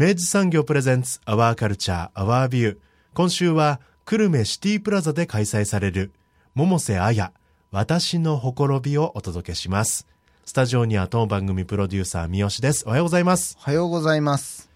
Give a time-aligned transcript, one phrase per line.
[0.00, 2.78] 明治産業プレゼンツアワーカルチャーアワービュー
[3.14, 6.12] 今週は久留米シティプラザで開催される
[6.54, 7.32] 百瀬彩
[7.72, 10.06] 私のほころびをお届けします。
[10.44, 12.84] スタジオには当番組プロデューサー三好です。
[12.86, 13.56] おはようございます。
[13.58, 14.67] おはようございます。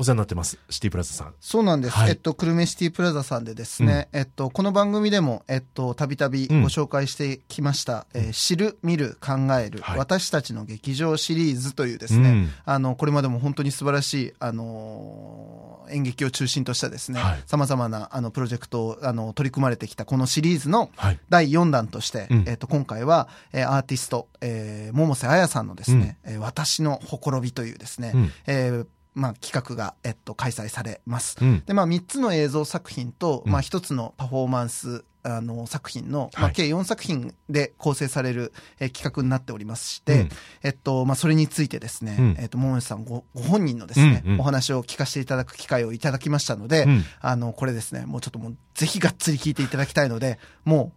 [0.00, 0.56] お世話になってます。
[0.70, 1.34] シティプラザさん。
[1.40, 1.96] そうなんです。
[1.96, 20.90] はい、えっと、久留米シティプラザさんでですね、うん、えっと、この番組でも、えっと、たびたびご紹介してきました、うん、えー、知る、見る、考える、はい、私たちの劇場シリーズというですね、うん、あの、これまでも本当に素晴らしい、あのー、演劇を中心としたですね、さまざまな、あの、プロジェクトを、あの、取り組まれてきたこのシリーズの
[21.28, 28.86] 第4弾として、はい、えっと、今回は、えー、アーティスト、えー、百瀬彩さんのですね、うん、えー、私のほころびというですね、うん、えー
[29.18, 31.36] まあ、企画が、えっと、開催されます。
[31.40, 40.28] うん、で、まあ、3つの映像作品と、まあ、1つのパフォーマンス、あの作品の、まあ、計4作品で構成される、え企画になっておりまして、うん、
[40.62, 50.92] えっとまあ、それについてですね、うん、えっと、桃井さんごご本人のですね、うんうん、お話を聞かせていただく機会をいただきましたので、うん、あのこれですねもうちょっともうぜひがっつり聞いていただきたいのでも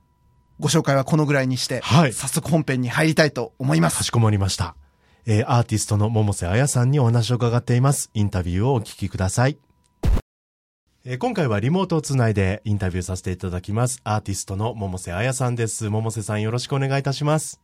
[0.59, 3.97] うご紹介はこのぐらいにして、はい、早速本編に入りたいと思います。
[3.97, 4.75] かしこまりました。
[5.25, 8.09] えー、アーティストの百瀬彩さんにお話を伺っています。
[8.13, 9.57] インタビューをお聞きください。
[11.03, 14.01] えー、今回はリモートをつないでインタビューさせていただきます。
[14.03, 15.89] アーティストの百瀬彩さんです。
[15.89, 17.61] 百瀬さんよろしくお願いいたします。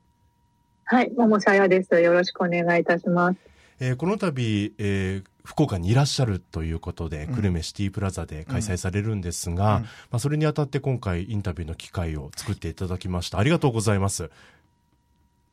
[0.85, 1.99] はい、百瀬彩です。
[1.99, 3.39] よろしくお願いいたします。
[3.79, 13.37] えー、この度、えー、福岡にいらっしゃるということで、久留米シティプラザで開催されるんですが、うんうん、まあ、それにあたって今回インタビューの機会を作っていただきました。
[13.37, 14.31] ありがとうございます。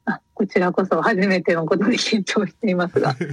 [0.07, 3.27] あこちらこそ初めてのことで緊張していますが、 よ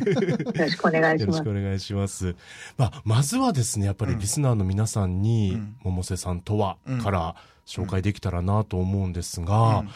[0.54, 1.38] ろしくお願いします。
[1.38, 2.36] よろしくお願いします。
[2.78, 9.90] まあ、まずはですね、やっぱりリスナーの皆さんに、うん、百瀬さんとは、から紹介できたらなと思うんですが、うん。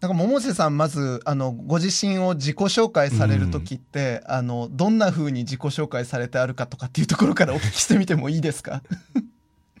[0.00, 8.82] なんか百瀬さんまずあのご自身を自己紹介される時って、うん、あのどんなふうに自己紹介されてあるかとかっていうところから お聞きしてみてもいいですか？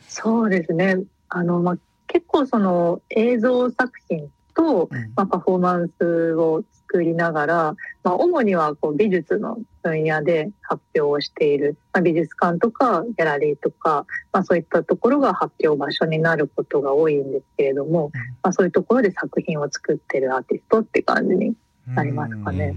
[0.08, 0.96] そうですね。
[1.28, 18.10] あの、まあ、結構その映像作品と、まあ、パフォーマンスを作りながら、まあ、主にはこう美術の分野で発表をしている、まあ、美術館とかギャラリーとか、まあ、そういったところが発表場所になることが多いんですけれども、
[18.42, 21.54] まあ、そういうところで作品を作ってるアーティストって感じに
[21.86, 22.74] なりますかね。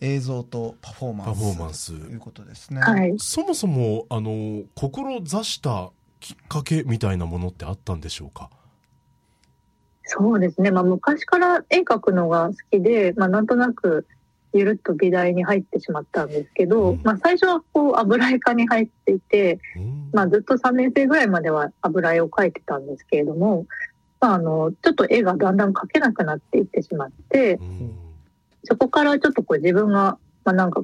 [0.00, 1.28] 映像とパフォーマンス。
[1.28, 1.92] パフォーマンス。
[1.92, 2.80] ということですね。
[2.80, 3.14] はい。
[3.18, 5.90] そもそも、あの、志した
[6.20, 8.50] きっかけみたいなものってあったんでしょうか？
[10.04, 14.06] そうですね、まあ、昔から絵描くのが好きで、まあ、なんとなく
[14.52, 23.66] ゆるっと美大に入ってしまったんですけど、うん、まあ、最初はこう油絵科に入っていて、うん、まあ、ずっと3年生ぐらいまでは油絵を描いてたんですけれども、
[24.20, 27.94] まあ、あのちょっと絵がだんだん描けなくなっていってしまって、うん、
[28.62, 30.82] そこからちょっとこう自分が、まあ、なんか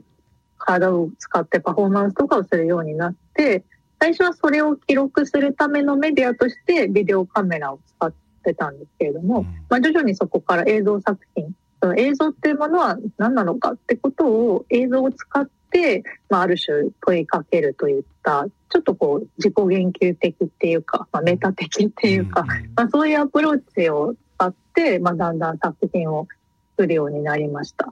[0.59, 3.65] 体を使ってパフォーマンスとかをするようになって
[4.01, 22.45] 最初はそれを記録するためのメディアとしてビデオカメラを使ってってたんですけれども、まあ、徐々にそこから映像作品その映像っていうものは何なのかってことを映像を使って、まあ、ある種問いかけるといったちょっとこう自己言及的っていうか、まあ、メタ的っていうか、
[22.77, 26.28] まあ、そういうアプローチを使って、まあ、だんだん作品を
[26.77, 27.91] 作るようになりました。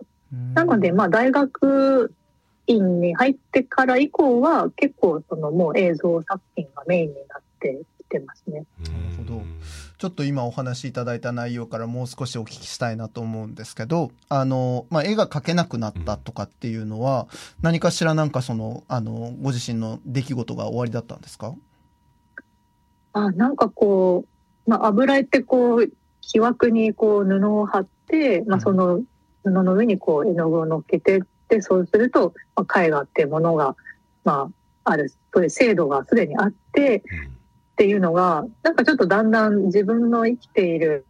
[0.55, 2.13] なので、まあ、大学
[2.67, 8.65] 院に入ってから以降は結構そのもう映像作品がメインになってきてますね。
[8.85, 9.43] なるほど。
[9.99, 17.27] ちょっと今お話しいただいた内容からもう少しお聞きしたいなと思うんですけど、あの、まあ、絵が描けなくなったとかっていうのは、
[17.63, 21.53] 何かしらなんかその、あの、ご自身の出来事が終わりだったんですか？
[23.13, 24.25] あ、なんかこ
[24.67, 25.91] う、まあ、油絵ってこう、
[26.21, 29.01] 木枠にこう布を貼って、まあ、その
[29.43, 33.75] 布の上にこう絵の具を乗っけてでそうすると、まあ、絵画っていうものが、
[34.23, 34.49] ま
[34.85, 37.03] あ、ある、そういう制度がすでにあって、
[37.79, 41.07] っていうのが、なんかちょっとだんだん自分の生きている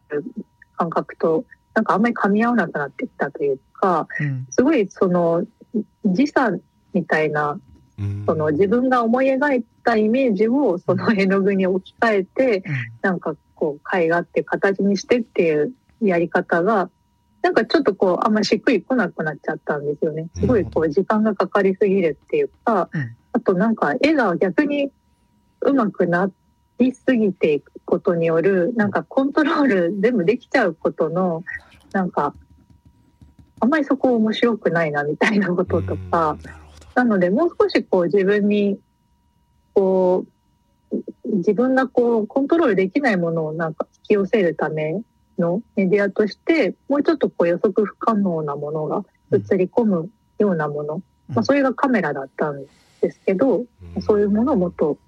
[0.77, 4.47] 感覚と、なんかあんまり噛み合わなくなってきたというか、うん。
[4.51, 5.47] すごいその
[6.05, 6.53] 時差
[6.93, 7.59] みたいな、
[7.99, 8.25] うん。
[8.27, 12.65] その自分が思い描いたイメージをその絵の具に置き換えて、
[13.01, 15.73] なんかこう絵画って形にしてっていう
[16.03, 16.91] やり方が、
[17.41, 20.29] なんかちょっとこうあんまりしっくりこなくなっちゃったんですよね。
[20.35, 23.17] すごいこう時間がかかりすぎるっていうか、うん。
[23.33, 24.91] あとなんか絵が逆に
[25.61, 26.31] 上手くな
[26.79, 31.45] りすぎていくことによる、なんかコントロール全部できちゃうことの、
[31.93, 32.35] なんか、
[33.61, 38.77] あんまりそこ面白くないなみたいなこととか、うんなので、もう少しこう自分に、
[39.73, 40.25] こ
[40.91, 40.97] う、
[41.37, 45.01] 自分がこうコントロールできないものをなんか引き寄せるため
[45.39, 51.35] のメディアとして、もうちょっとこう予測不可能なものが映り込むようなもの、うん。
[51.37, 52.65] まあそれがカメラだったん
[53.01, 54.03] ですけど、うん。
[54.03, 54.99] そういうものをもっと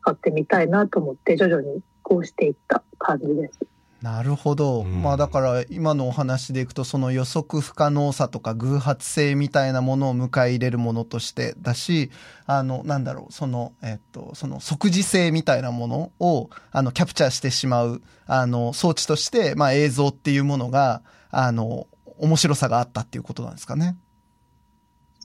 [0.00, 3.58] 使ってみたいなと思って徐々にこうしていった感じです。
[4.02, 4.80] なるほど。
[4.82, 12.10] うんまあだから今のお話でいくとその予測不可能さとか偶発性みたいなものを迎え入れるものとしてだし、
[12.46, 21.86] あの、なんだろう、その、えっと、その即時性みたいなものを、あの、キャプチャーしてしまう、あの、装置として、まあ映像っていうものが、あの、
[22.18, 23.96] 面白さがあったっていうことなんですかね。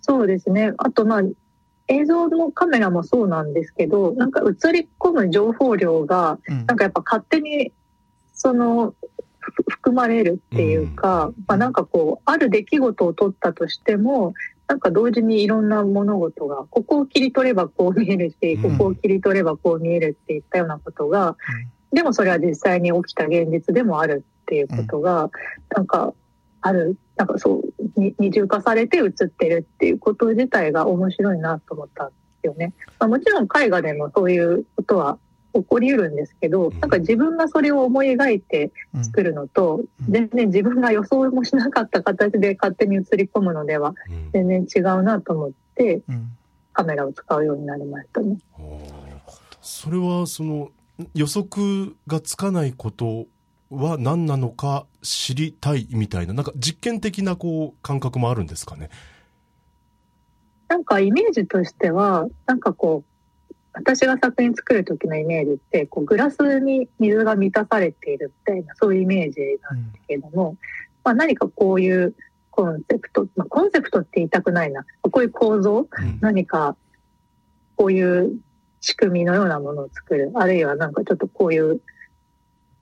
[0.01, 0.74] そうですね。
[0.78, 1.21] あとまあ
[1.88, 6.66] 映像のカメラもそうなんですけど、なんか映り込む情報量がうん。
[6.66, 7.72] なんかやっぱ勝手に
[8.34, 8.94] その
[9.40, 14.34] ふ含まれるっていうか、まあなんかこうある出来事を取ったとしても
[14.68, 18.78] なんか同時にいろんな物事がここを切り取ればこう見えるしうん。
[18.78, 21.38] ここを切り取ればこう見えるっていったようなことが、
[21.94, 25.30] でもそれは実際に起きた現実でもあるっていうことが、
[25.70, 26.14] なんか
[26.62, 27.62] あるなんかそ
[27.98, 32.74] うに二重化されて映ってるっていうこと自体が面白いなと思ったんですよね。
[33.00, 35.18] まあ、もちろん絵画でもそういうことは
[35.54, 36.80] 起こりうるんですけど、うん。
[36.80, 40.12] なんか自分がそれを思い描いてうん作るのと、うん。
[40.12, 44.32] 全然自分が予想もしなかった形で勝手に映り込むのではうん。
[44.32, 46.32] 全然違うなと思ってうん。
[46.74, 48.38] カメラを使うようになりましたね。
[49.62, 50.72] それはその
[51.14, 53.28] 予測がつかないこと
[53.70, 58.90] は何なのか知りたいみたいななんか実験的なこう感覚もあるんですかね？
[60.68, 63.04] なんかイメージとしては、なんかこ
[63.52, 70.58] う、私が作品作る時のイメージって、こうグラスに水が満たされているみたいな、そういうイメージなんですけれども、
[71.04, 72.16] まあ何かこういう
[72.50, 76.18] コンセプト、まあコンセプトって言いたくないな、こういう構造、うん。
[76.20, 76.76] 何か
[77.76, 78.40] こういう
[78.82, 81.80] 仕組みのようなものを作る、あるいはなんかちょっとこういう、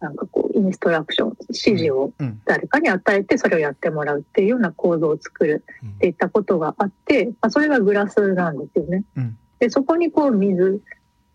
[0.04, 2.42] なんかこうインストラクション、指示をうん。
[2.46, 5.64] 誰かに与えてそれをやってもらうっていうような構造を作る
[5.96, 9.06] っていったことがあって、まあ、それがグラスなんですよね。
[9.16, 9.38] うん。
[9.60, 10.82] でそこにこう水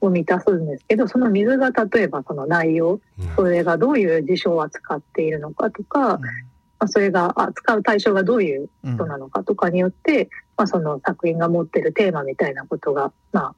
[0.02, 3.36] を満たすんですけどその水が例えばその内容うん。
[3.36, 6.20] それがどういう事象を扱っているのかとか、ま
[6.80, 10.28] あ、それが扱う対象がどういううん人なのかとかによって、
[10.58, 13.54] まあ、その作品が持ってるテーマみたいなことが、まあ、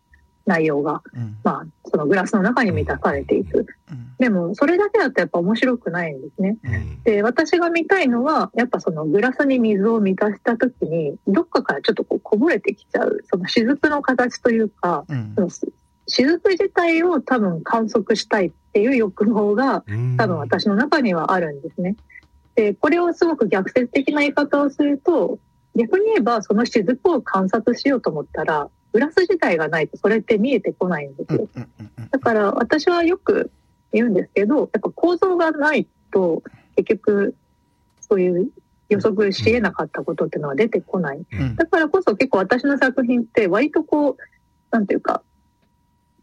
[0.47, 1.37] 内容が、うん。
[1.45, 3.67] まあ、そのグラスの中に満たされていく。
[3.91, 4.15] うん。
[4.19, 6.57] でもそれだけだとやっぱ面白くないんですね。
[6.63, 7.03] うん。
[7.03, 15.33] で私が見たいのはやっぱそのグラスに水を満たした時にどっかからちょっとこうこぼれてきちゃうその雫の形というかうん。
[15.35, 15.49] その
[16.07, 20.17] 雫自体を多分観測したいっていう欲望がうん。
[20.17, 21.97] 多分私の中にはあるんですね。
[22.55, 25.39] でこれをすごく逆説的な言い方をすると
[25.77, 31.49] 逆に言えばその雫を観察しようと思ったらグラス自体がないとそれって見えてこないんですよ。
[32.11, 33.51] だから私はよく
[33.93, 36.43] 言うんですけど、やっぱ構造がないと
[36.77, 37.35] 結局
[38.01, 38.51] そういう
[38.89, 41.23] 予測し得なかったことっていうのは出てこない。
[41.31, 41.57] うん。
[41.57, 44.17] だからこそ結構私の作品って割とこう、
[44.71, 45.23] なんていうか、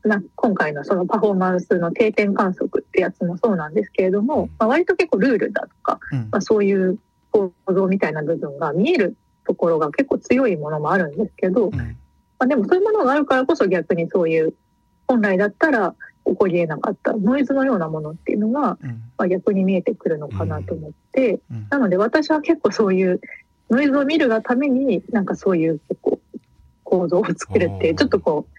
[0.03, 6.19] な今回のそのパフォーマンスの定点観測ってやつもそうなんですけれども、まあ、割と結構ルールだとか、うん。
[6.31, 6.99] まあ、そういう
[7.31, 11.97] 構造みたいな部分が見えるところが結構強いものもあるんですけど、うん
[12.39, 14.53] まあ、でもそういうものがあるからこそ逆にそういう
[15.07, 18.89] 本来だったら起こり得なかったノイズのようなものっていうのが、うん。
[19.17, 21.67] まあ、逆に見えてくるのかなと思って、うん。
[21.69, 23.21] なので私は結構そういう
[23.69, 26.19] ノイズを見るがためになんかそういう結構
[26.83, 28.57] 構造を作るってちょっとこう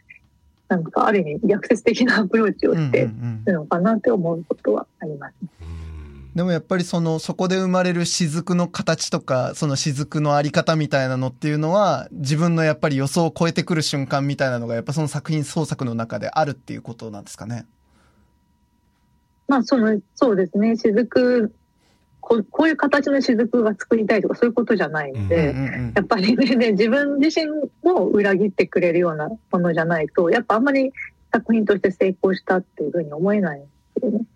[0.69, 3.45] なんかある意味逆説的なアプローチをしてうんうんうん。
[3.45, 5.35] るのかなって思うことはあります。
[5.43, 5.49] ね。
[5.63, 5.88] うん
[6.35, 17.67] でもやっぱりその、そこで生まれる雫の形とか、その雫のあり方みたいなのっていうのは、自分のやっぱり予想を超えてくる瞬間みたいなのが、やっぱその作品創作の中であるっていうことなんですかね？
[19.49, 21.51] まあそのそうですね雫
[22.21, 25.55] ここういう形の雫が作りたいとかそういうことじゃないので、
[25.97, 27.51] やっぱりねね自分自身
[27.83, 30.93] も裏切ってくれるようなものじゃないとやっぱあんまり
[31.33, 33.69] 作品として成功したっていうふうに思えないんで
[34.01, 34.27] すよね。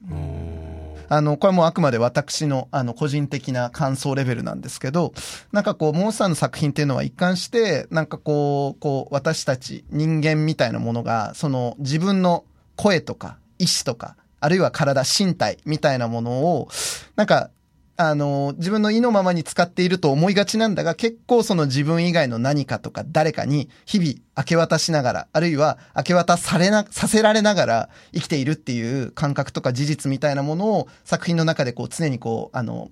[1.12, 5.12] あの、これもあくまで私の、あの、個人的な感想レベルなんですけど、
[5.52, 12.44] なんかこう、モンスターの作品っていうのは一貫して、なんかこう、こう、私たち人間みたいなものが、その自分の
[12.76, 16.68] 声とか意志とか、あるいは体、身体みたいなものを、
[17.14, 17.50] なんか
[17.96, 32.90] あの、自分の意のままに使っていると思いがちなんだが、結構その自分以外の何かとか誰かに日々明け渡しながら、あるいは明け渡されな、させられながら生きているっていう感覚とか事実みたいなものを作品の中でこう常にこう、あの、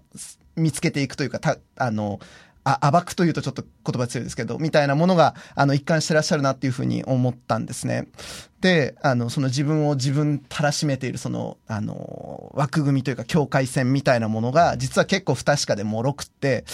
[0.56, 2.20] 見つけていくというか、た、あの、
[2.64, 8.08] あ、暴くというとちょっと言葉強いですけど、みたいなものが、あの、一貫してらっしゃるなっていうふうに思ったんですね。
[8.60, 16.64] で、あの、その自分を自分たらしめている、その、あの、枠組みというか境界線みたいなものが、実は結構不確かでもろくって、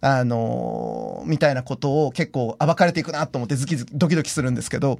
[0.00, 4.98] あのみたいなことを結構暴かれていくなと思ってズキズキ、ドキドキするんですけど、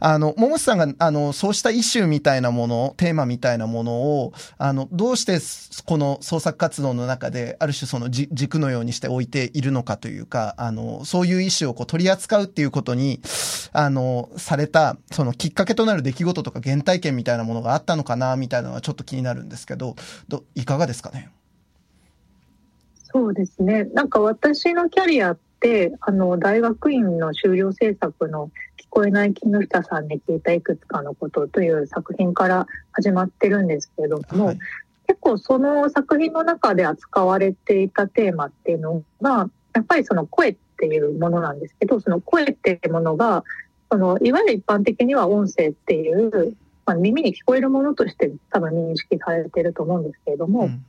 [0.00, 5.38] あの、桃地さんが、あの、そうしたイシューみたいなもの、テーマみたいなものを、あの、どうして
[5.84, 13.20] この創作活動の中で、ある種その軸のようにして置いているのかというか、あの、そういうイシューをこう取り扱うっていうことに、
[13.72, 19.96] あの、された、そのきっかけとなる出来事とか原体験みたいなものがあったのかな、みたいなのはちょっと気になるんですけど、
[20.28, 21.30] ど、いかがですかね？
[23.12, 23.84] そうですね。
[23.92, 34.58] なんか私のキャリアって、あの、大学院の修了制作の聞こえない木下さんに聞いたいくつかのことという作品から始まってるんですけれども、はい、
[35.06, 43.44] 結構その作品の中で扱われていたテーマっていうのが、やっぱりその声っていうものなんですけど、その声っていうものが、
[43.90, 50.84] そのいわゆる一般的には音声っていう、まあ、耳に聞こえるものとして多分認識されてると思うんですけれども、うん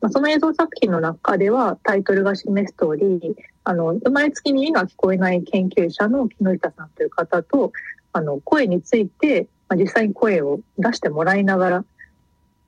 [0.00, 7.72] まあ、その映像作品の中ではタイトルが示す通り、あの、生まれつき耳が聞こえない研究者の木下さんという方と、
[8.12, 11.84] あの、声について、まあ、実際に声を出してもらいながら、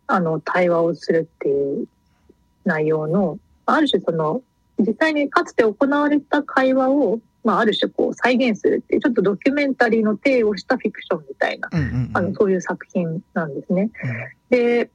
[0.06, 1.86] あの、対話をするっていう
[2.64, 4.42] 内容の、ある種その、
[4.78, 11.70] 実際にかつて行われた会話を、まあ、ある種こう再現するっていう、ちょっとドキュメンタリーの体をしたフィクションみたいな、
[12.12, 13.90] あの、そういう作品なんですね。
[14.50, 14.90] で、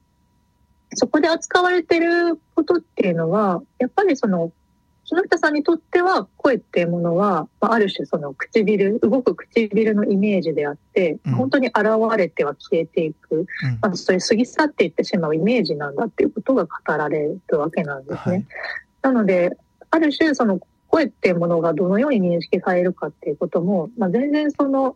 [0.94, 4.52] そこで扱われてることっていうのは、やっぱりその、
[5.04, 11.76] 木下さんにとっては声っていうものは、まあ、ある種その唇、動く唇のイメージであって、うん、本当に現
[12.18, 13.46] れては消えていく、うん、
[13.80, 18.18] まあ、それ過ぎ去っていってしまうイメージなんだっていうことが語られるわけなんですね。
[18.24, 18.46] はい、
[19.02, 19.56] なので、
[19.90, 24.94] ある種その声っていうものがどのように認識されるかっていうことも、まあ、全然その、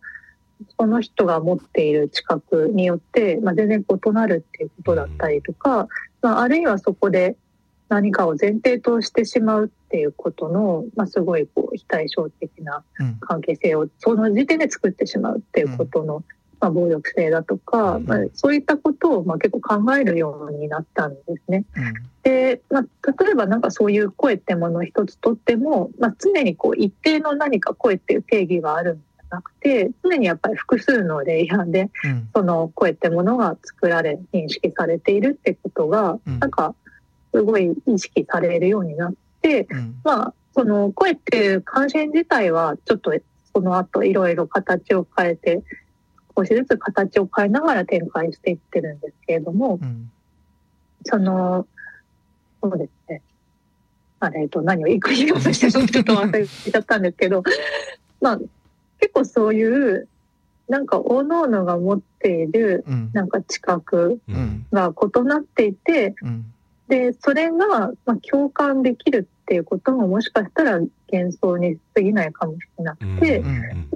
[0.79, 5.89] その人が持っている知覚によって、まあ、全然異なるっていうことだったりとか、
[6.21, 7.37] まあ、あるいはそこで
[7.89, 12.83] 何かを前提としてしまうっていうことの、まあ、すごいこう非対称的な
[13.21, 16.25] 関係性をその時点で作ってしまうっていうことの、
[16.59, 21.67] まあ、暴力性だとか、まあ、そういったことをまあ結構考えるようになったんですね。
[22.23, 22.83] で、まあ、
[23.25, 29.03] 例えばなんかそういう声ってものを一つとっても、まあ、常にこう一定の何か声っていう定義があるん
[29.33, 36.75] なくて常にやっぱり複数のレイヤーで、うん、その声ってものが作られ認識されているってことが、うん、なんか
[37.33, 43.13] すごい意識されるようになって、うん、まあその声っていう関心自体はちょっと
[43.55, 45.63] その後いろいろ形を変えて
[46.37, 49.79] 少しずつ形を変えながら展開していってるんですけれども、
[51.05, 51.67] その
[52.63, 53.23] そうですね。
[54.21, 57.43] あれと何を言いましてちょっと忘れちゃったんですけど
[58.21, 58.49] まあ結
[59.13, 60.09] 構そういう
[60.69, 64.21] なんか各々が持っているなんか知覚
[64.73, 66.15] が異なっていて、
[66.89, 70.81] でそれがま共感できるっていうことももしかしたら
[71.13, 73.43] 幻想に過ぎないかもしれなくて、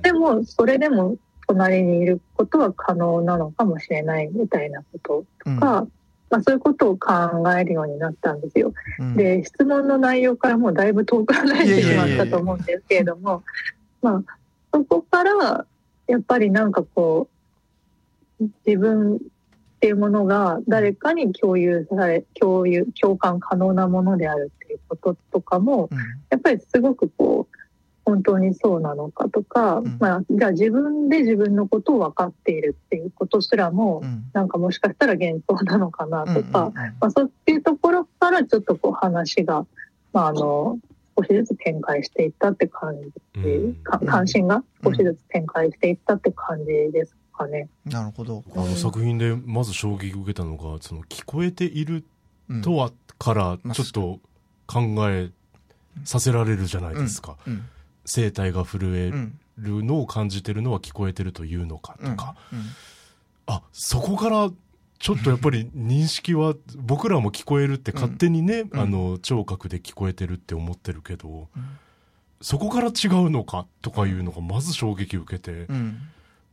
[0.02, 5.86] でもそれでも隣にいることは可能なのかもしれないみたいなこととか、
[6.28, 7.12] まあ、そういうことを考
[7.56, 8.74] えるようになったんですよ。
[9.16, 13.44] で質問の内容からもうだいぶ遠く離れてしまったと思うんですけれども
[14.02, 14.36] まあ
[14.76, 15.66] そこから
[16.06, 17.28] やっぱりなんかこ
[18.40, 19.18] う自分っ
[19.80, 25.88] ていうものが誰かに共有され共有共感可能なものであるっていうこととかも、
[26.30, 27.56] やっぱりすごくこう
[28.04, 39.66] 本当にそうなのかとか、うん、まあ、じゃあ自分で自分のことを分かっているっていうことすらも、うん、なんかもしかしたら幻想なのかなとか、まあ、そういうところからちょっとこう話が、
[40.12, 40.78] まあ、あの
[41.16, 42.94] 少しずつ展開していったって感
[43.34, 47.68] じ、うん、関心が少しずつ展開していったって感じですかね。
[47.84, 48.42] なるほど。
[48.54, 52.04] あの作品でまず衝撃を受けたのが、その聞こえている
[52.52, 54.20] っとはからちょっと
[54.66, 54.80] 考
[55.10, 55.30] え
[56.04, 57.36] させられるじゃないですか。
[57.46, 57.64] うん。
[58.04, 59.10] 声帯が震え
[59.58, 62.36] るのを感じてるのは聞こえてるというのかとか。
[62.52, 62.60] うん。
[63.46, 64.50] あ、そこから
[64.98, 68.80] ちょっとやっぱり認識は僕らも聞こえるって勝手にね、うん。
[68.80, 71.78] あの聴覚で聞こえてるって思ってるけど、うん
[72.42, 75.98] そこから違うのかとかいうのがまず衝撃を受けてう、ん。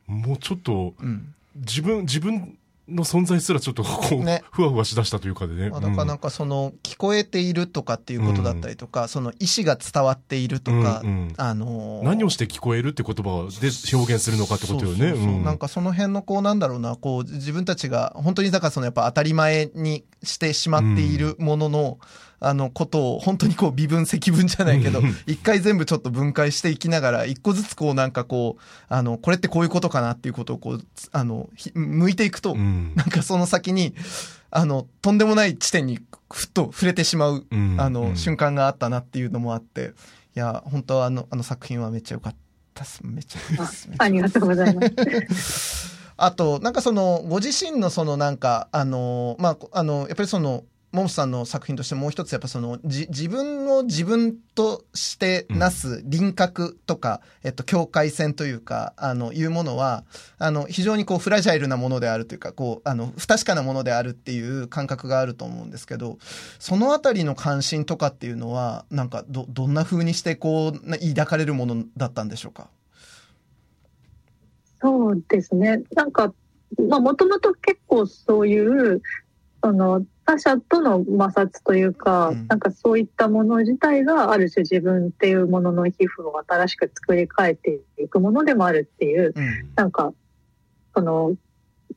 [0.08, 1.34] もうちょっとうん。
[1.56, 4.44] 自分自分の存在すらちょっとこう、ね。
[4.52, 5.70] ふわふわしだしたというかでね。
[5.70, 15.13] まあ、だからなんかその聞こえているとかっていうことだったりとか、その意思が伝わっているとか、うんうんあのー何をして聞こえるって言葉で表現するのかってことよね。
[15.16, 22.00] そうなんかその辺のこうなんだろうな、こう自分たちが本当にだからそのやっぱ当たり前にしてしまっているものの、
[22.46, 33.96] あのことを本当にこう微分積分じゃないけどうん、一回全部ちょっと分解していきながら、一個ずつこうなんかこう、あの、これってこういうことかなっていうことをこう、つあの、ひ向いていくと、うんなんかその先に、
[34.52, 36.00] あの、とんでもない地点に
[36.32, 39.94] ふっと触れてしまう、うんあの、うん瞬間があったなっていうのもあって、
[40.36, 42.36] いや、本当はあの、あの作品はめっちゃ良かっ
[42.74, 43.02] たっす。
[43.04, 43.88] めっちゃ良かったっす。
[43.88, 44.82] めっちゃありがとうございま
[45.36, 45.94] す。
[46.18, 60.04] あと、なんかその、ご自身のそのなんか、あの、まあ、あの、やっぱりその、モモさんの作品としてもう一つやっぱその、じ、自分を自分としてなす輪郭とか、えっと、境界線というか、あの、いうものは、
[60.38, 66.20] あの、非常にこう、フラジャイルなものであるというか、こう、あの、不確かなものであるっていう感覚があると思うんですけど、
[66.60, 72.70] そのあたりの関心とかっていうのは、なんか、ど、どんな風にしてこう、な抱かれるものだったんでしょうか？
[74.80, 75.82] そうですね。
[75.96, 76.32] なんか、
[76.88, 79.02] まあ、もともと結構そういう、
[79.64, 89.70] その、他者との摩擦というか、うんなんかそういったもの自体がある種自分っていうものの皮膚を新しく作り変えていくものでもあるっていう、うん。
[89.75, 90.13] なんか、
[90.96, 91.36] その、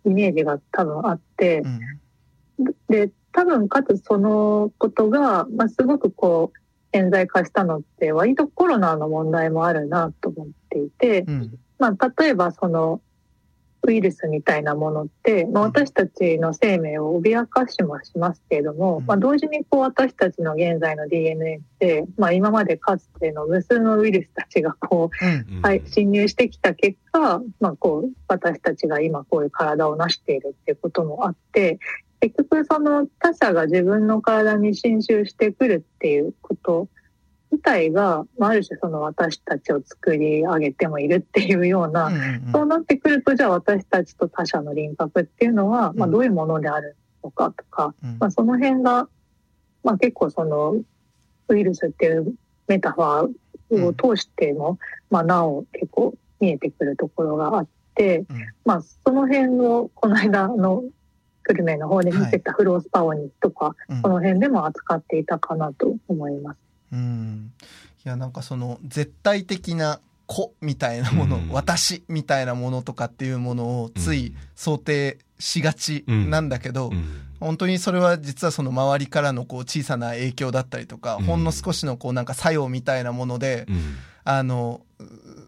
[0.05, 1.63] イメージが多分あって、
[2.59, 2.75] うん。
[2.89, 6.59] で、多分かつそのことが、まあ、すごくこう、
[6.93, 11.59] 顕在化したのって割とコロナの問題もあるなと思っていて、うん。
[11.79, 13.01] まあ、例えばその
[13.87, 25.59] ウイルスみたいなものって、まあ、うん私たちの生命を脅かしもしますけれども、うんまあ、同時にこう私たちの現在の DNA って、まあ、今までかつての無数のウイルスたちがこうん。
[25.59, 31.79] う、はい、侵入してきた結果、まあ、こう私たちが今こういう体を成しているっていうこともあって
[32.21, 36.89] 結局その他者が自分の体に侵襲してくるっていうこと
[37.51, 48.17] 自体が、まあ、ある種その私たちを作り上げてもいるっていうような、うんうんそうなってくるとじゃあ私たちと他者の輪郭っていうのは、まあ、うんどういうものであるのかとか、うん。
[48.19, 49.09] まあ、その辺が、
[49.85, 50.77] まあ、結構その
[51.49, 52.35] ウイルスっていう
[52.69, 54.79] メタファーを通しても、
[55.11, 58.27] まあ、なお結構見えてくるところがあって、うん。
[58.65, 60.85] まあ、その辺をこの間の
[61.45, 64.03] 久留米の方で見てたフロースパオニとか、うん。
[64.03, 66.66] この辺でも扱っていたかなと思います。
[66.93, 67.53] うん。
[68.05, 71.49] いやなんかその絶対的な子みたいなもの、うん。
[71.51, 77.05] 私みたいなものとかっていうものをつい想定しがちなんだけど、うん。
[77.39, 81.25] 本当にそれは実はその周りからのこう小さな影響だったりとか、うん。
[81.25, 83.97] ほんの少しのこうなんか作用みたいなもので、うん。
[84.25, 85.05] あの、う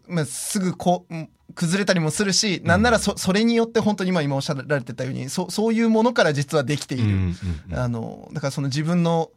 [0.07, 7.33] まあ、すぐこう、うん崩れたりもするし、なんならそそれによって本当に今今おっしゃられてたように、そそういうものから実はできている。
[7.73, 9.31] あの、だからその自分の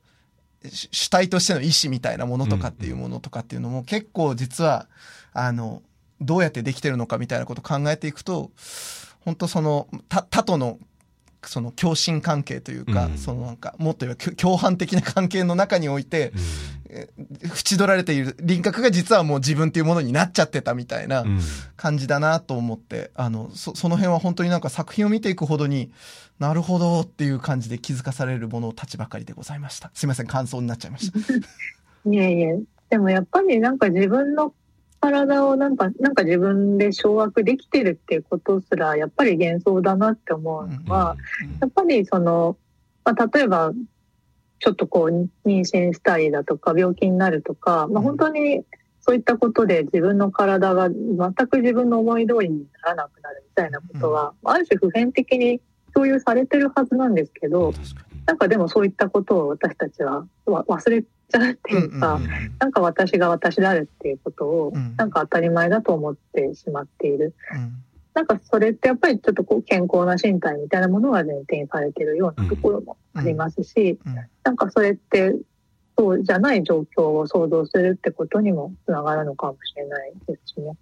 [0.70, 4.88] 主体としての意思みたいなものとかっていうものとかっていうのも結構実は、
[5.32, 5.82] あの、
[6.20, 8.50] どうやってできてるのかみたいなことを考えていくと、
[9.24, 10.78] 本当その、他他との、
[11.48, 16.32] その共振関係というか、うんそのなんか、もっと言えば共共犯的な関係の中において、
[16.88, 17.08] え
[17.42, 21.40] 縁取られている輪郭が実はもう自分っていうものになっちゃってたみたいなうん
[21.76, 25.90] 感じだなと思って、あの、そ、その辺は本当になんか作品を見ていくほどに、
[26.38, 29.90] なるほどっていう感じで気づかされるものたちばかりでございました。
[29.94, 31.18] すいません、感想になっちゃいました。
[32.10, 32.60] いえいえ。
[32.90, 34.52] でもやっぱりなんか自分の
[35.02, 41.16] 体をなんか、なんか自分で掌握できてるっていうことすら、やっぱり幻想だなって思うのは、
[41.60, 42.56] やっぱりその、
[43.04, 43.72] まあ、例えば、
[44.60, 48.02] ちょっとこう、妊娠したりだとか、病気になるとか、まあ、うん。
[48.02, 48.64] 本当に
[49.00, 55.60] そういったことで自分の体が全く自分の思い通りにならなくなるみたいなことは、ある種普遍的に
[55.92, 57.74] 共有されてるはずなんですけど、
[58.24, 67.34] なんかでもそういったことを私たちはわ忘れちゃうっていうか、うんうんうんなんか私が私であるっていうことをうん、なんか当たり前だと思ってしまっている。
[67.54, 67.82] うん。
[68.14, 74.14] なんかそれってやっぱりちょっとこう健康な身体みたいなものが前提にされているようなところもありますし、うん。
[74.44, 75.34] なんかそれって
[75.98, 80.76] そうじゃない状況を想像するってことにもつながるのかもしれないですしね。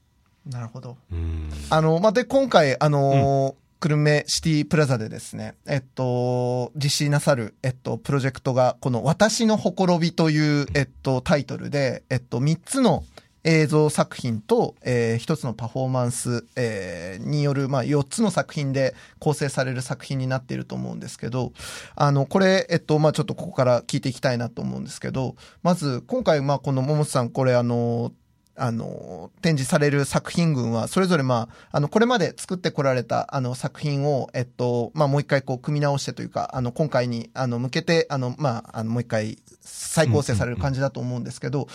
[0.47, 0.97] なるほど。
[1.13, 1.49] うん。
[1.71, 13.05] あの、まあ、で、今回、あのー久留米シティプラザでですね、えっと、実施なさる、えっと、プロジェクトが、この私のほころびという、えっと、タイトルで、えっと、3つの
[13.43, 21.55] 映像作品と、えー、一つのパフォーマンス、えー、による、まあ、4つの作品で構成される作品になっていると思うんですけど、
[21.97, 28.13] あの、これ、えっと、まあ、ちょっとここから聞いていきたいなと思うんですけど、まず、今回、まあ、この桃さん、これ、あの、
[28.61, 41.69] あの、展示される作品群は、それぞれまあ、あの、これまで作ってこられた、あの、作品を、えっと、まあ、もう一回こう、組み直してというか、あの、今回に、あの、向けて、あの、まあ、あの、もう一回、再構成される感じだと思うんですけど、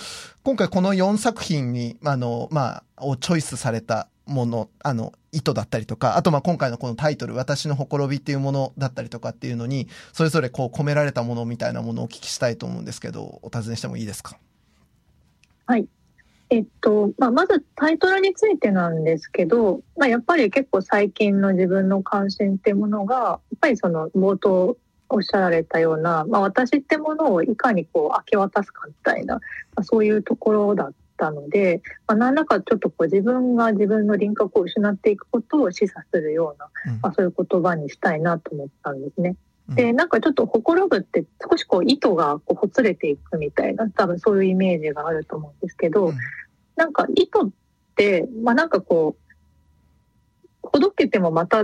[0.43, 14.37] 今回この4作品に、あの、まあ、をチョイスされたもの、あの、意図だったりとか、あとまあ今回のこのタイトル、私のほころびっていうものだったりとかっていうのに、それぞれこう込められたものみたいなものをお聞きしたいと思うんですけど、お尋ねしてもいいですか？
[15.65, 15.87] はい。
[16.49, 24.77] えっと、まあ、まずタイトルについてなんですけど、まあ、やっぱり結構最近の自分の関心ってものが、やっぱりその冒頭
[25.09, 29.41] おっしゃられたような、まあ、私ってものをいかにこう明け渡すかみたいな、ま
[29.77, 36.69] あ、そういうところだったので、まあ、何らかちょっとこう自分が自分の輪郭を失っていくことを示唆するような、
[37.01, 39.35] まあ、そういう言葉にしたいなと思ったんですね。
[39.69, 46.17] で、なんかちょっとほころぶって少しこう糸がこうほつれていくみたいな、多分そういうイメージがあると思うんですけど、うん、
[46.75, 47.49] なんか糸っ
[47.95, 51.63] て、まあなんかこう、ほどけてもまた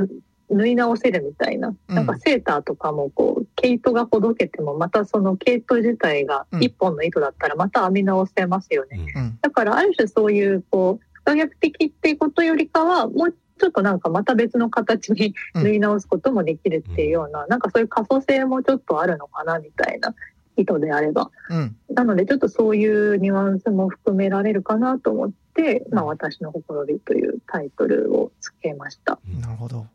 [0.50, 9.06] 縫い直せるみたいな、なんかセーターとかもこう、毛糸がほどけてもまたその毛糸自体が一本の糸だったらまた編み直せますよね。
[9.16, 20.16] うん、だからある種そういうこう、不可逆的っていうことよりかは、もうちょっとなんかまた別の形に縫い直すこともできるっていうような、うん、なんかそういう可塑性もちょっとあるのかなみたいな
[20.58, 21.30] 意図であれば。
[21.52, 29.20] うん、なのでちょっとそういうニュアンスも含められるかなと思って、まあ、私のほころびというタイトルをつけました。
[29.40, 29.86] なるほど。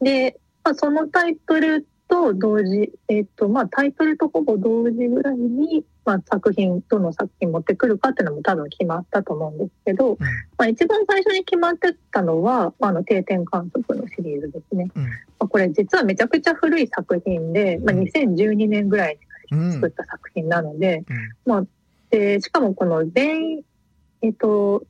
[0.00, 10.18] で、まあ、そのタイトルと同時、えっ、ー、と、まあ、タイトルとほぼ同時ぐらいに、まあ、作品、どの作品持ってくるかっていうのも多分決まったと思うんですけど、うん、
[10.58, 14.90] まあ、一番最初に決まってたのは、まあ、あの定点観測のシリーズですね。
[14.94, 19.18] うん、まあ、これ実はめちゃくちゃ古い作品で、まあ、2012年ぐらい
[19.50, 21.64] に作った作品なので、うん、まあ、
[22.10, 23.62] でしかもこの全員、
[24.20, 24.84] えっ、ー、と、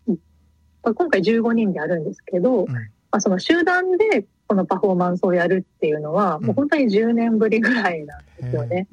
[0.82, 8.86] 今回15人であるんですけど、まあ、その集団でこのパフォーマンスをやるっていうのは、もう本当に10年ぶりぐらいなんですよね。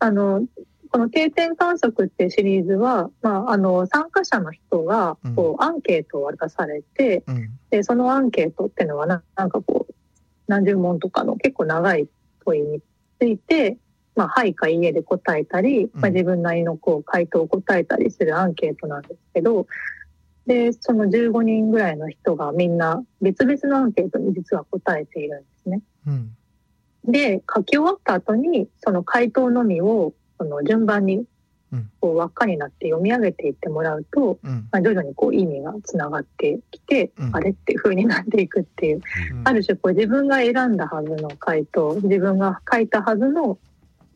[0.00, 0.44] あの、
[0.90, 9.94] この定点観測っていうシリーズは、まあ、あの、参加者の人が、こう、アンケートを渡されて、うん、で、そのアンケートっていうのはな、なんかこう、
[10.48, 12.08] 何十問とかの結構長い
[12.44, 12.80] 問いに
[13.20, 13.76] ついて、
[14.16, 19.68] まあ、はいかいえで答えたり、まあ、自分なりのこう、回答を答えたりするアンケートなんですけど、
[20.46, 25.80] で、その15人ぐらいの人がみんな別々のアンケートに実は答えているんですね。
[26.06, 26.36] うん、
[27.04, 31.24] で、書き終わった後に、その回答のみをその順番に
[32.00, 39.02] こう輪っかになって読み上げていってもらうと、うん、まあ、徐々にこう意味がつながってきて、うん、あれっていう風になっていくっていう、
[39.44, 43.58] ある種こう自分が選んだはずの回答自分が書いたはずの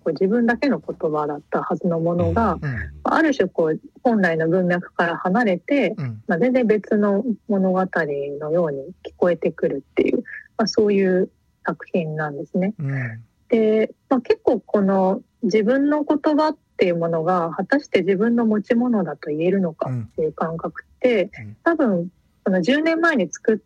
[0.05, 10.19] こう自分だけの言葉だったはずのものが、うん、ある種こう本来の文脈から離れて、うん、まあ、全然別の物語のように聞こえてくるっていう、
[10.59, 11.31] まあ、そういう
[11.67, 12.75] 作品なんですね。
[12.79, 21.31] うん、で、まあ、結構この自分の言葉っていうものが果たして自分の持ち物だと言えるのかっていう感覚って、
[21.63, 22.09] 多分
[22.45, 23.59] この10年前に作っ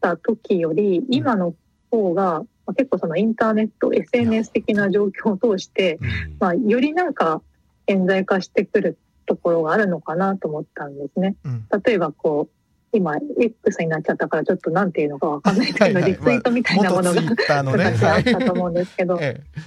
[0.00, 1.54] た時より今の
[1.90, 5.98] 方がまあ、結構そのインターネット SNS 的な状況を通して、
[6.38, 7.42] まあ、よりなんか
[7.86, 11.36] 顕在化してくるところがあるのかなと思ったんですね。
[11.84, 17.22] 例えばこう今 X になっちゃったからちょっとなんていうのかわかんないけど、リツイートみたいなものが、
[17.64, 19.60] 昔あったと思うんですけど、ええ、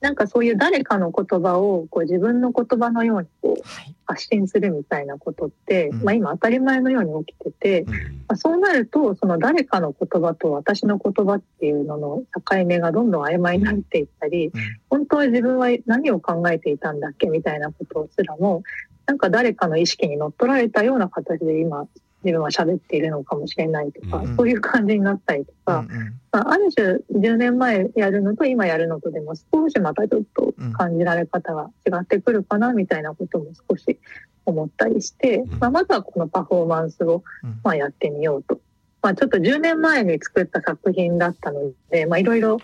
[0.00, 3.62] なんかそういう誰かの言葉をこう自分の言葉のようにこう
[4.06, 14.52] 発信するみたいなことって、はい、まあ、今当たり前のように起きてて、うん、まあ、そうなるとその誰かの言葉と私の言葉っていうのの境目がどんどん曖昧になっていったり、うん、
[14.88, 18.62] 本当は自分は何を考えていたんだっけみたいなことすらも
[19.06, 21.86] なんか誰かの意識に乗っ取られたような形で今
[22.24, 33.98] 自分は喋っているのかもしれないとか、うん、そういう感じになったりとか、うんうん、まあ、ある種10年前やるのと今やるのとでも少しまたちょっと感じられ方が違ってくるかなみたいなことも少し
[34.44, 37.22] 思ったりして、まあ、まずはこのパフォーマンスを
[37.62, 38.60] まあやってみようと。
[39.00, 42.58] まあ、ちょっと10年前に作った作品だったので、まあ、いろいろ、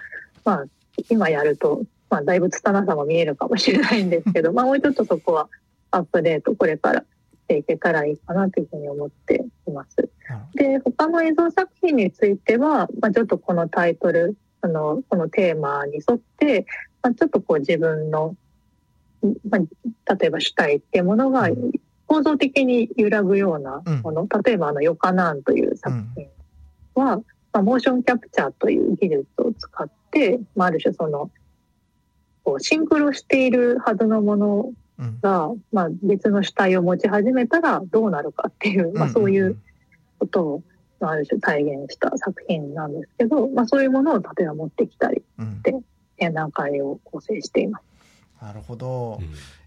[0.44, 0.64] まあ、
[1.08, 5.48] 今やると、まあ、だいぶ拙さも見えるかもしれないんですけど、 まあ、もうちょっとそこは
[5.90, 7.04] アップデートこれから
[7.44, 10.08] していけたらいいかなというふうに思っています。
[10.54, 16.66] で、他の映像作品については、まあ、ちょっとこのタイトル、あの、このテーマに沿って、
[17.02, 18.34] まあ、ちょっとこう自分の、
[19.48, 21.48] まあ、例えば主体っていうものが
[22.06, 26.28] 構造的に揺らぐようなもの、例えばあの、ヨカナーンという作品
[26.94, 27.18] は、
[27.52, 31.30] まあ、モーションキャプチャーという技術を使って、まあ、ある種その、
[32.42, 34.72] こうシンクロしているはずのもの
[35.20, 39.56] が、まあ、別の主体を持ち始めたらどうなるかっていう、まあ、そういう
[40.18, 40.62] ことを、
[41.00, 45.74] まあ、ある種体現した作品なんですけど、まあ、そういうものを例えば持ってきたりして
[46.18, 47.84] 展覧会を構成しています。
[48.42, 49.20] なるほど。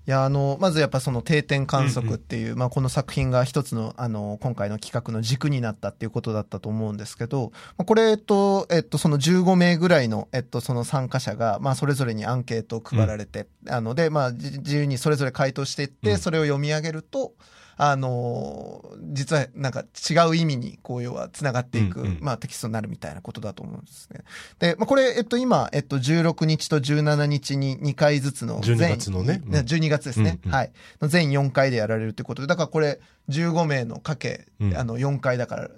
[0.10, 17.34] や、あの、まずやっぱその定点観測っていう、うんうん、まあこの作品が一つの、あの、今回の企画の軸になったっていうことだったと思うんですけど、これ、えっと、えっと、その15名ぐらいの、えっと、その参加者が、まあそれぞれにアンケートを配られて、うん、あの、で、まあ自由にそれぞれ回答していって、それを読み上げると、
[17.78, 24.22] あの、実はなんか違う意味に、こう、要は繋がっていく、うんうん、まあテキストになるみたいなことだと思うんですね。
[24.60, 29.42] で、まあこれ、えっと今、えっと16日と17日に2回ずつの12月のね。
[29.46, 30.40] うん、12月ですね。
[30.44, 30.72] うんうん、はい。
[31.02, 35.70] の全4回でやられるということで、だからこれ15名のかけ、うん、あの4回だから、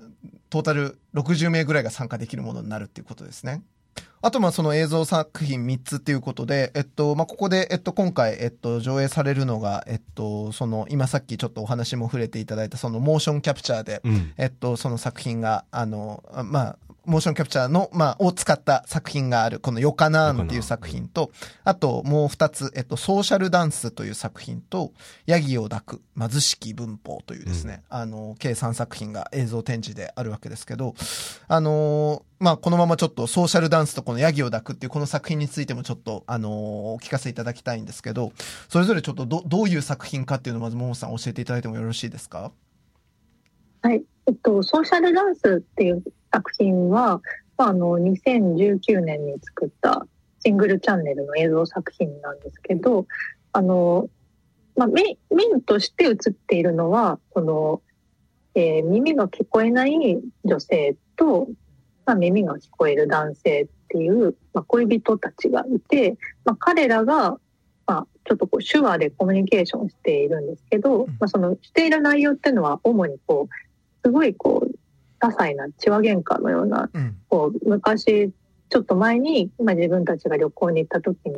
[0.49, 3.61] トータル60名ぐらいが参加できるものになるっていうことですね。
[4.21, 21.31] あと、ま、その映像作品3つっていうことで、えっと、まあ、ここで、えっと、今回、えっと、上映されるのが、えっと、その、今さっきちょっとお話も触れていただいた、その、モーションキャプチャーで、うん、えっと、その作品が、あの、まあ、モーションキャプチャーの、まあ、を使った作品がある、このヨカナーンっていう作品と、
[21.63, 24.91] あともう二つ、えっと、ソーシャルダンスという作品と、
[25.25, 30.95] ヤギを抱く貧しき文法というですね、うん、あの、計3作品が映像展示であるわけですけど、
[31.47, 38.31] あの、まあ、このままちょっとソーシャルダンスとこのヤギを抱くっていうこの作品についてもちょっと、あのお聞かせいただきたいんですけど、
[38.69, 42.51] それぞれちょっとど、どういう作品かっていうのをまず、ももさん教えていただいてもよろしいですか？
[43.81, 44.03] はい。
[44.27, 47.21] えっと、ソーシャルダンスっていう作品は、
[47.57, 50.05] まあ、あの、2019年に作った
[50.43, 53.05] シングルチャンネルの映像作品なんですけど、
[53.51, 54.09] あの、
[54.75, 57.81] まあ、メメインとして映っているのは、その、
[58.55, 59.93] えー、耳が聞こえない
[60.45, 61.47] 女性と、
[62.05, 67.37] まあ、耳が聞こえる男性っていう、まあ、恋人たちがいて、まあ、彼らが、
[67.85, 74.68] まあ、ちょっとこう手話でコミュニケーションしているんですけど、まあ、そのしている内容っていうのは主にこうすごいこう
[75.19, 76.89] 些細な血話喧嘩のような、
[77.27, 78.31] こう昔
[78.69, 81.35] ちょっと前に、まあ、自分たちが旅行に行った時に、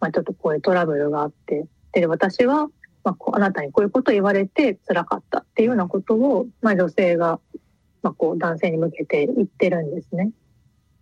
[0.00, 2.68] まあ、ちょっとこういうトラブルがあってで私は、
[3.04, 7.40] まあ、こうあなたにこういうことを言われて辛かったっていうようなことを、まあ、女性が、
[8.02, 10.30] まあ、こう男性に向けて言ってるんですね。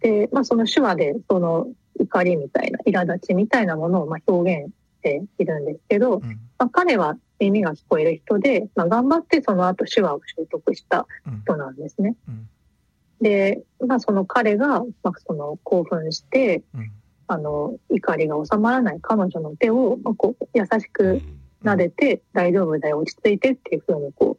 [0.00, 4.72] で、まあ、その手話でその怒りみたいな苛立ちみたいなものをまあ表現
[5.04, 6.22] しているんですけど、うん、
[6.58, 11.06] まあ、彼は耳が聞こえる人で、まあ、頑張ってその後手話を習得した
[11.44, 12.16] 人なんですね。
[12.26, 12.34] うん。
[12.34, 12.48] うん、
[13.20, 16.62] で、まあ、その彼が、まあ、その興奮して、
[17.26, 21.20] あの怒りが収まらない彼女の手を、まあ、こう優しく
[21.62, 24.38] 撫でて、大丈夫だよ落ち着いてっていうふうにこ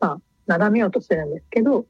[0.00, 1.86] まあ、なだめようとするんですけど、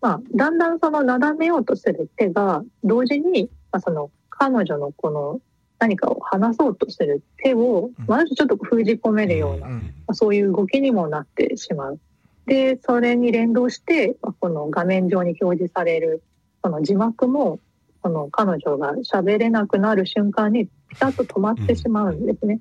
[0.00, 5.40] まあ、だんだんそのなだめようとする手が同時に、まあ、その彼女のこの
[5.80, 11.98] 何かを話そうとする手を、まあ、ちょっと封じ込めるような、まあ、そういう動きにもなってしまう。
[12.46, 16.22] で、それに連動して、まあ、この画面上に表示される、
[16.62, 17.58] その字幕も、
[18.02, 22.60] その彼女が喋れなくなる瞬間にピタッと止まってしまうんですね。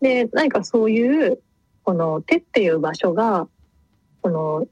[0.00, 1.38] で、何かそういう、
[1.84, 3.46] この手っていう場所が、
[4.22, 4.66] この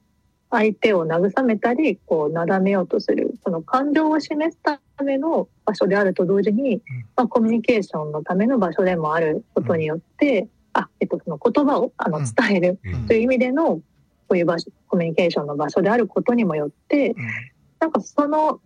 [0.56, 6.82] 相手を慰めたり、こう、なだめようとする、その感情を示すための場所であると同時に、
[7.16, 13.82] まあ、コミュニケーションのための場所でもあることによって、あ、えっと、その言葉をあの伝えるという意味での、こ
[14.30, 17.14] ういう場所、コミュニケーションの場所であることにもよって、
[17.80, 18.60] なんかその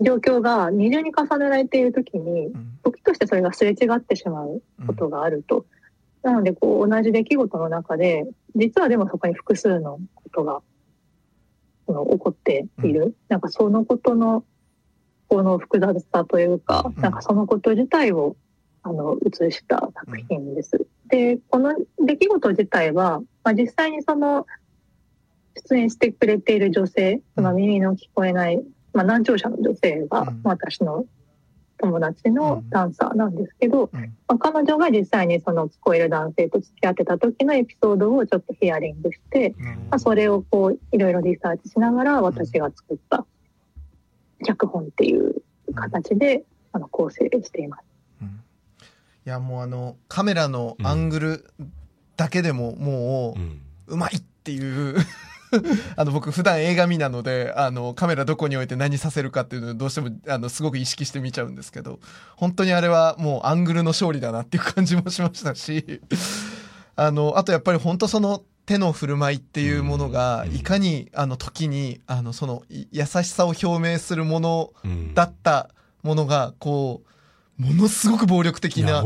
[0.00, 5.66] 状況が二重に重ねられているときに、時としてそれがすれ違ってしまうことがあると。
[6.22, 10.62] なので、こう、同じ出来事の中で、実はでもそこに複数のことが、
[11.86, 13.02] その、起こっている。
[13.02, 14.44] うん、なんかそのことの、
[15.28, 18.36] この複雑さというか、うん、なんかそのこと自体を、
[18.82, 20.76] あの、映した作品です。
[20.76, 24.46] うん、で、この出来事自体は、まあ、実際にその、
[25.68, 31.04] 出演してくれている女性、その耳の聞こえない、まあ、難聴者の女性が、私の
[31.78, 43.24] 友達のダンサーなんですけど、うん、まあ、彼女が実際にその聞こえる男性と付き合ってた時のエピソードをちょっとヒアリングして、うん、まあ、それをこういろいろリサーチしながら私が作った
[44.44, 45.42] 脚本っていう
[45.74, 47.82] 形で、あの構成しています。
[49.26, 51.50] いやもうあのカメラのアングル
[52.16, 53.34] だけでもも
[53.88, 54.96] う、うまいっていう
[55.96, 62.00] あの僕普段映画見なのであのカメラどこに置いて何させるかっていうのをどうしてもあのすごく意識して見ちゃうんですけど
[62.36, 66.00] 本当にあれはもうアングルの勝利だなっていう感じもしましたし
[66.96, 74.72] あのあとやっぱり本当その手の振る舞いっていうものがいかにあの時にあのその優しさを表明するもの
[75.14, 75.70] だった
[76.02, 77.02] ものがこ
[77.58, 79.02] うものすごく暴力的な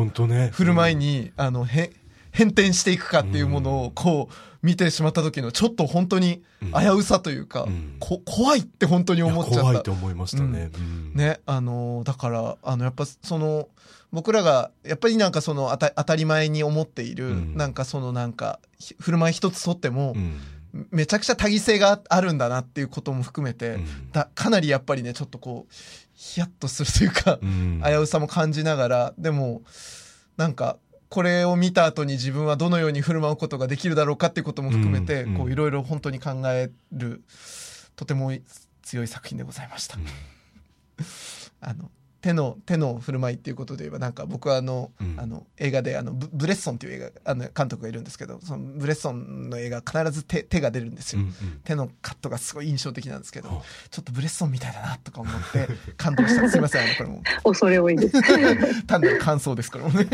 [0.50, 1.92] 振る舞いにあのへ
[2.32, 9.60] 変転していくかっていうものをこう見てしまった時のちょっと本当に危うさというか、うん、こ怖いって本当に思っちゃった。
[9.60, 10.70] 怖いと思いましたね。
[10.74, 13.68] うん、ね、あの、だから、あの、やっぱその、
[14.12, 18.60] 僕らがやっぱりなんかその当たり前に思っている、うん、なんかそのなんか
[19.00, 20.14] 振る舞い一つとっても、
[20.90, 23.78] めちゃくちゃ多義性があるんだなっていうことも含めて、
[24.12, 25.74] だかなりやっぱりねちょっとこう
[26.12, 27.38] ヒヤッとするというか、
[27.90, 29.62] 危うさも感じながらでも
[30.36, 30.76] なんか
[31.12, 37.20] これを見た後に自分はどのように振る舞うことができるだろうかっていうことも含めて、こういろいろ本当に考える
[37.96, 38.33] とても
[38.81, 39.98] 強い作品でございました。
[41.61, 41.90] あの
[42.22, 51.32] 手の手の振る舞いっていうことで言えばなんか僕はあのうん、あの映画であのブブレッソンっていう映画あの監督がいるんですけどそのブレッソンの映画必ず手手が出るんですよ、うんうん、
[51.64, 56.48] 手のカットがすごい印象的なんですけど、ちょっとブレッソンみたいだなとか思って感動した。
[56.48, 57.22] すいませんあのこれも。
[57.42, 58.22] 恐れ多いです。
[58.87, 60.06] 単なる感想ですからもね。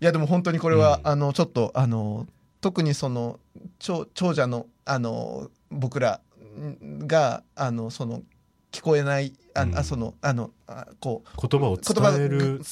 [0.00, 2.26] いやでも本当にこれは、うん、あのちょっとあの
[2.60, 3.40] 特にその
[3.80, 6.20] 長長者のあの僕ら
[7.06, 8.22] があのその
[8.72, 12.62] 聞こえないあ、うん、あそのあのあこう言葉を伝える、うん、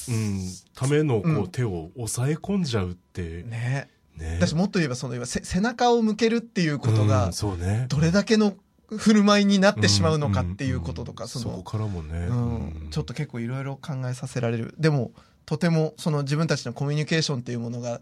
[0.75, 3.43] ためのこう、手を抑え込んじゃうって。
[3.43, 3.89] ね。
[4.17, 4.37] ね。
[4.39, 8.55] 私もっと言えばその背中を向けるっていうことが、そうね、どれだけの
[8.97, 14.75] 振る舞いになってしまうのかっていうこととか、そのこからもね、うん、ちょっと結構いろいろ考えさせられる。
[14.77, 15.11] でも
[15.45, 17.99] とてもその自分たちのコミュニケーションっていうものが、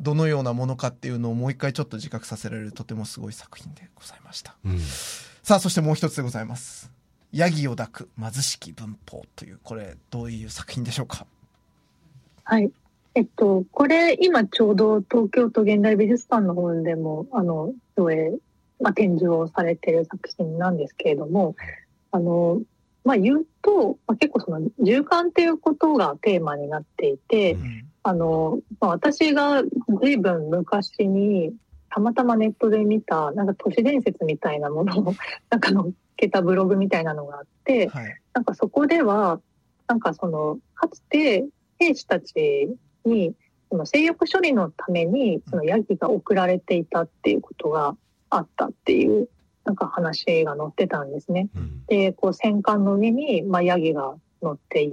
[0.00, 4.56] どのようなものかっていうのをもう一回ちょっと自覚させられるとてもすごい作品でございました。
[4.64, 4.78] うん
[5.42, 6.88] さあ、そしてもう一つでございます。
[7.32, 11.26] ヤギを抱く貧しき文法という、これ、どういう作品でしょうか？
[12.44, 12.70] はい。
[13.16, 18.38] えっと、これ、今ちょうど東京都現代美術館の方でも、あの、上映、
[18.80, 21.56] まあ、展示をされている作品なんですけれども、
[22.12, 22.62] あの、
[23.04, 29.64] まあ、言うと、まあ、結構その、循環っていうことがテーマになっていて、うん、あの、まあ、私が
[30.00, 31.52] 随分昔に、
[31.92, 35.14] たまたまネットで見た、なんか都市伝説みたいなものを、
[35.50, 39.40] なんか載っけたブログみたいなのがあって、はい、なんかそこでは、
[39.86, 41.44] なんかその、かつて
[41.78, 42.74] 兵士たち
[43.04, 43.34] に、
[43.70, 47.94] その性欲処理のために、そのヤギが送られていたっていうことが
[48.30, 49.28] あったっていう、
[49.64, 51.50] なんか話が載ってたんですね。
[51.54, 54.92] うん、で、こう戦艦の上に、まあ、ヤギが乗って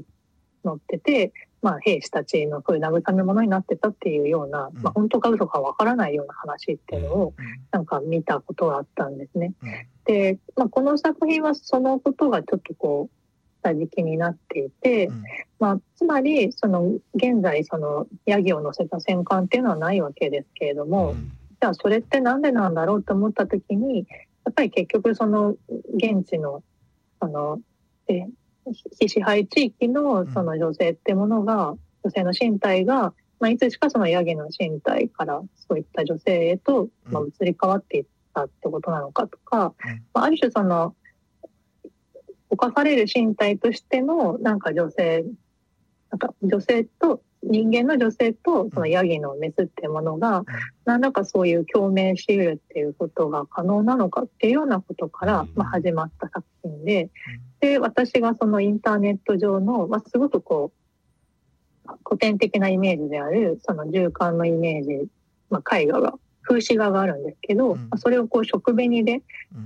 [0.66, 7.34] 乗ってて、まあ、兵士たちのそういう慰め物になってたっていうような、まあ、本当か嘘かわからないような話っていうのを
[7.72, 9.54] なんか見たことがあったんですね。
[10.06, 13.20] で、まあ、この作品はそのことがちょっとこう
[13.62, 15.10] 下敷きになっていて、
[15.60, 21.16] まあ、つまりその現在そのヤギを乗せた戦艦っていうのはないわけですけれども、
[21.62, 24.08] じゃあそれってなんでなんだろうと思った時に
[24.46, 25.56] やっぱり結局その
[25.96, 26.64] 現地の
[27.22, 27.60] その
[28.08, 28.26] え
[29.00, 39.74] 非支配地域のその女性ってものが、女性の身体が、まあ、いつしかそのヤギの身体からそういった女性へと、まあ、移り変わっていったってことなのかとか、
[40.14, 40.96] まあ、ある種その
[42.50, 45.26] 犯される身体としてのなんか女性
[46.12, 50.44] なんか女性と人間の女性とそのヤギのメスっていうものが
[50.86, 57.10] 何らかそういう共鳴し得るっていうことが可能なのかっていうようなことからまあ始まった作品で
[57.62, 60.72] で私がそのインターネット上の、まあ、すごくこ
[61.86, 65.08] う古典的なイメージであるその循環のイメージ、
[65.50, 69.22] まあ、絵画が風刺画があるんですけど、それをこう食紅で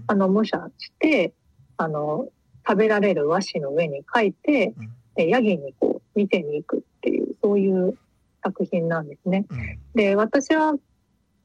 [0.08, 1.34] あの模写して
[1.78, 2.28] あの
[2.68, 4.74] 食べられる和紙の上に描いて、
[5.16, 7.98] でヤギにこう見てに行くっていうそういう
[8.42, 9.46] 作品なんですね。
[9.50, 10.74] うん、で私は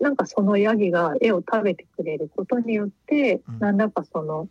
[0.00, 4.48] なんかそのヤギが絵を食べてくれることによって、うん、何らかその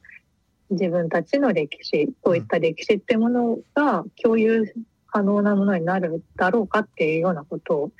[0.69, 4.73] 自分たちの歴史そういった歴史ってものが共有
[5.07, 7.91] 可能なものになるだろうかっていうようなことを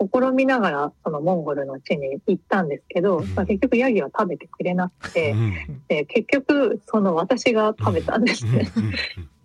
[0.00, 8.70] 試みながらそのモンゴルの地に行ったんですけど、まあ、結局ヤギは食べてくれなくて、うん、で結局その私が食べたんですね。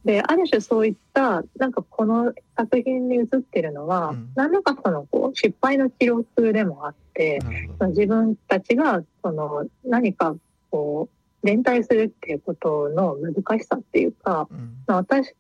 [0.09, 7.39] である種そういったなんかこの作品に映ってるのは、うん、何らかそのこう失敗の記録でもあって、
[7.89, 10.35] 自分たちがその何か
[10.71, 11.09] こ
[11.43, 15.35] う連帯するっていうことの難しさっていうか、うん、私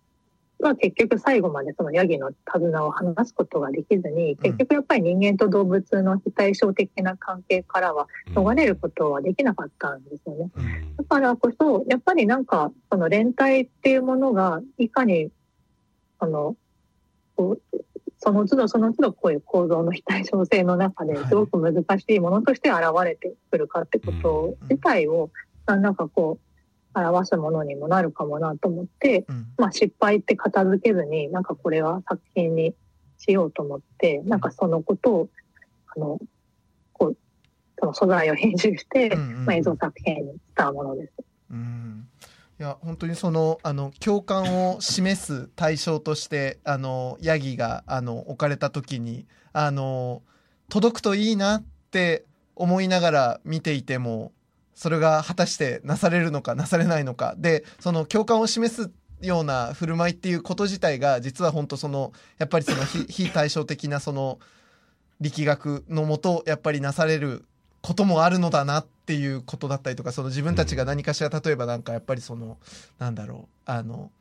[0.59, 10.49] は結局最後までそのヤギの手綱を離すことができずに、結局やっぱり人間と動物の非対称的な関係からは逃れることはできなかったんですよね。
[10.97, 15.31] だからこそ、やっぱりなんか、その連帯っていうものが、いかに、
[16.19, 16.55] あの、
[18.21, 25.29] その都度その都度こういう構造の非対称性の中ですごく難しいものとして現れてくるかってこと自体を、
[25.65, 26.48] なんかこう、
[26.93, 32.73] 表すものにもなるかもなと思って、うん、まあ失敗って片付けずに、なんかこれは作品に
[33.17, 35.29] しようと思って、なんかそのことを、
[35.95, 36.19] あの、
[36.93, 37.17] こう、
[37.79, 41.13] その素材を編集して、うんうん、まあ、映像作品にしたものです。
[41.51, 42.07] うん
[42.59, 50.23] いや本当にそのあの共感を示す対象としてあのヤギがあの置かれた時にあの
[50.67, 52.25] 届くといいなって
[52.57, 54.33] 思いながら見ていても
[54.79, 57.35] それが果たしてなされるのかなされないのか。
[57.37, 64.39] でその共感を示すような振る舞いっていうこと自体が実は本当そのやっぱりその非 対照的なその
[65.19, 67.43] 力学のもとやっぱりなされる
[67.81, 72.57] こともあるのだなっていうことだったりとかその自分たちが何かしら例えばなんかやっぱりその
[72.99, 74.13] なんだろうあの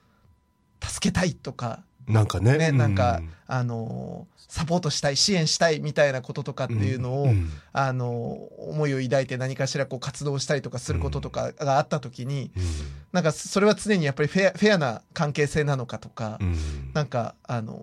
[0.83, 2.59] 助けたいとかなんかね。
[2.59, 12.63] ねなんか、うん、あの、サポートしたい、支援したいみたいなこととかっていうのを、うん、あの、思いを抱いて何かしらこう活動したりとかすることとかがあった時に、うん、
[13.13, 16.57] なんかそれは常にやっぱりフェアフェアな関係性なのかとか、うん、
[16.95, 17.79] なんか、あの、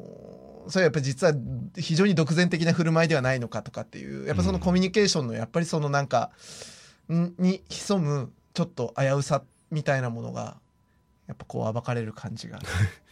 [0.67, 1.33] それはやっぱり実は
[1.77, 6.31] 非常に独善的な振る舞いではないのかとかっていう、やっぱそのコミュニケーションのやっぱりそのなんか、
[7.09, 10.57] に潜むちょっと危うさみたいなものが、
[11.27, 12.59] やっぱこう暴かれる感じが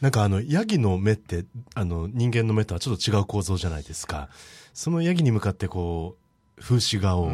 [0.00, 4.28] なんかあの、ヤギの目って、あの、人間の目とはちょっと違う構造じゃないですか。
[4.74, 6.16] そのヤギに向かってこ
[6.58, 7.30] う、風刺画を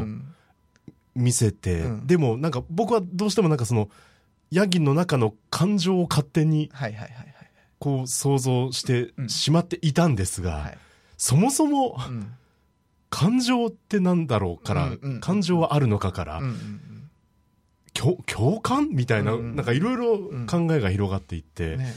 [1.15, 3.89] 見せて、うん、でもなんか僕はどうしてもなんかその、
[4.51, 6.71] ヤギの中の感情を勝手に、
[7.79, 10.75] こう想像してしまっていたんですが、
[11.17, 11.99] そもそも、
[13.11, 16.43] 感情ってなんだろうから、感情はあるのかから、
[17.95, 18.89] 共感？
[18.91, 21.93] みたいな、なんかいろいろ考えが広がっていって、ね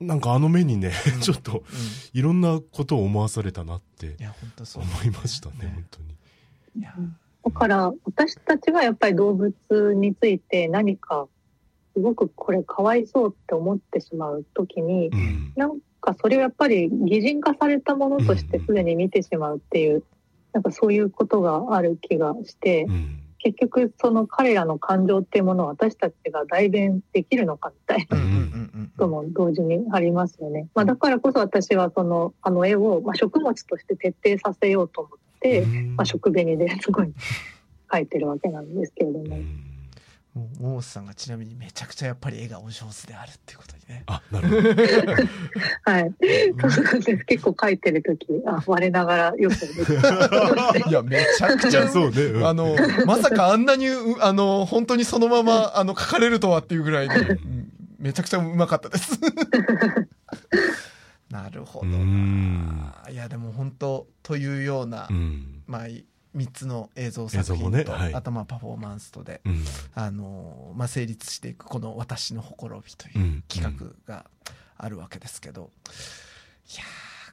[0.00, 1.62] なんかあの目にね、うん、ちょっと、
[2.14, 4.16] いろんなことを思わされたなって
[4.74, 5.72] 思いましたね、ね。
[5.74, 6.08] 本当に。
[6.78, 6.94] いや。
[7.44, 9.54] だから私たちはやっぱり動物
[9.94, 11.26] について何か
[11.94, 20.02] すごくこれかわいそうって思ってしまう時に、うん、なんかそれをやっぱり擬人化されたものとしてすでに見てしまうっていう、うん、
[20.52, 28.18] なんかそういうことがある気がして、うん、結局その彼らの感情っていうものを私たちが代弁できるのかみたいな。
[29.00, 30.68] ことも同時にありますよね。
[30.74, 35.64] まあ、だからこそ私はそのあの絵を、まあ、食物として徹底させようと思って、
[35.96, 37.12] まあ、食紅ですごい
[37.88, 39.38] 描いてるわけなんですけれども。
[40.40, 44.04] もうモースさんがちなみにめちゃくちゃやっぱり絵がお上手であるっていうことにね。
[44.06, 44.62] あ、なるほど。
[45.84, 46.14] はい。
[46.70, 47.24] そうなんです。
[47.26, 49.54] 結構描いてる時、あ、我ながらよく
[50.88, 52.74] いや、めちゃくちゃ、そうね、うん、あの、
[53.04, 53.88] まさかあんなに、
[54.20, 57.14] あの、本当にそのまま、あの、描かれるとはっていうぐらいに、
[57.98, 59.20] めちゃくちゃうまかったです。
[61.30, 62.94] なるほどな。
[63.10, 65.86] いや、でも本当、というような、うん、まあ、
[66.36, 69.64] 3つの映像作品と、ねはい、あとまあパフォーマンスとで、うん、
[69.94, 73.76] あのまあ、成立していくこの「私のほころび」という企
[74.06, 74.26] 画が
[74.76, 76.84] あるわけですけど、うん、いや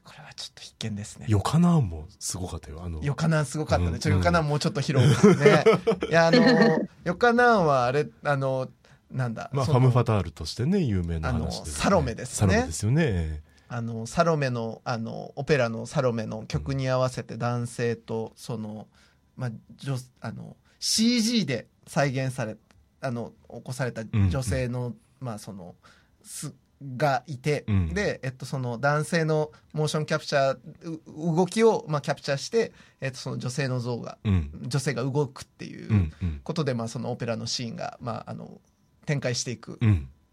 [0.04, 1.26] これはちょっと必見ですね。
[1.28, 2.82] ヨカナンもすごかったよ。
[2.82, 3.04] あの。
[3.04, 4.00] ヨカナンすごかったね。
[4.00, 5.66] ちょ、ヨカナンもうちょっと広くね。
[6.10, 8.70] いや、あの、ヨカナンはあれ、あの、
[9.12, 9.50] なんだ。
[9.52, 12.36] まあ、ファム・ファタールとしてね、有名な話です、ね、サロメですね。
[12.36, 13.42] サロメですよね。
[13.70, 18.88] あのサロメのあのオペラのサロメの曲に合わせて男性とその、
[19.36, 22.58] まあ、女あの CG で再現され
[23.02, 25.76] あの起こされた女性の、うん、まあその
[26.24, 26.54] す
[26.96, 36.12] がいて、うん、で、えっと、その男性のモーションキャプチャー動きを、まあ、キャプチャーして、えっと、その女性の像が、うん、女性が動くっていう
[36.44, 38.62] ことで、まあ、そのオペラのシーンが、まあ、あの
[39.06, 39.80] 展開していく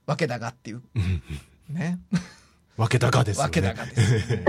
[0.06, 0.82] わけだがっていう、
[1.70, 1.98] ね。
[2.76, 3.42] わけだがですね。
[3.44, 4.44] わけだがです、 ね。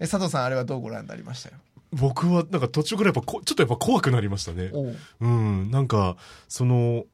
[0.00, 1.56] 佐藤さん、あれはどうご覧になりましたよ？
[1.92, 4.70] 僕は、なんか途中からやっぱこ、ちょっとやっぱ怖くなりましたね。
[5.20, 5.26] う。
[5.26, 6.16] ん、なんか、
[6.48, 7.04] その、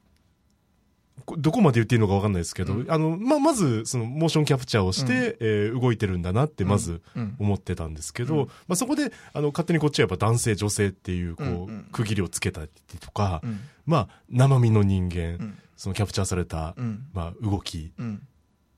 [1.39, 7.03] どこまで言っていいのか分かんないですけど、うん、あの、ま、まず、その、モーションキャプチャーをして、うん、えー、動いてるんだなって、まず、
[7.39, 12.69] 思ってたんですけど、うん、まあ、そこで、あの、勝手にこっちはやっぱ男性、女性っていう、こう、区切りをつけたり
[13.01, 13.43] とか、
[13.87, 16.75] まあ、生身の人間、そのキャプチャーされた、
[17.13, 17.93] まあ、動き、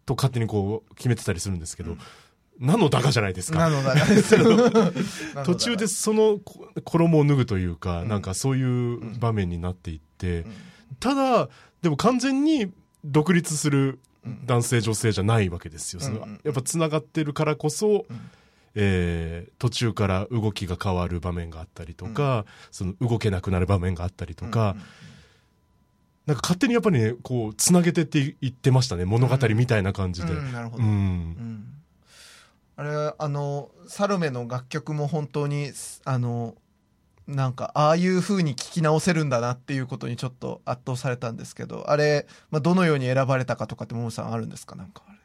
[0.07, 1.96] と勝手にこう決めてたりするんですけど、
[2.59, 3.59] なのだがじゃないですか。
[3.59, 4.36] なのだがです
[5.44, 6.40] 途中でその
[6.84, 8.62] 衣を脱ぐというか、なんかそうい
[8.94, 10.46] う場面になっていって、
[11.00, 11.48] ただ、
[11.82, 12.72] でも完全に
[13.04, 13.98] 独立する
[14.46, 16.00] 男性女性じゃないわけですよ。
[16.00, 16.40] そのうんうん。
[16.42, 18.30] やっぱ繋がってるからこそ、うん。
[18.74, 24.76] えー途中から動きが変わる場面があったりとか、その動けなくなる場面があったりとか、
[26.27, 29.05] なんか勝手にやっぱりね、こう、繋げてって言ってましたね。
[29.05, 30.33] 物語みたいな感じで。
[30.33, 30.81] うんうんなるほう。
[30.81, 31.72] ど、うんん
[32.79, 35.70] あれあのサロメの楽曲も本当に
[36.05, 36.55] あの
[37.27, 44.77] なんかああいう風に聴き直せるんだなっていうことにちょっと圧倒されたんですけどあれ、まあ、どのように選ばれたかとかってももさんあるんですか？
[44.77, 45.18] なんかあれ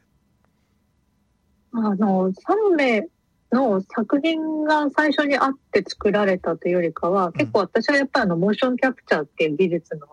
[1.74, 3.06] あの、サロメ
[3.52, 10.06] の作品が最初にあって作られたというよりかは、結構私はやっぱりあの、モーションキャプチャーっていう技術の、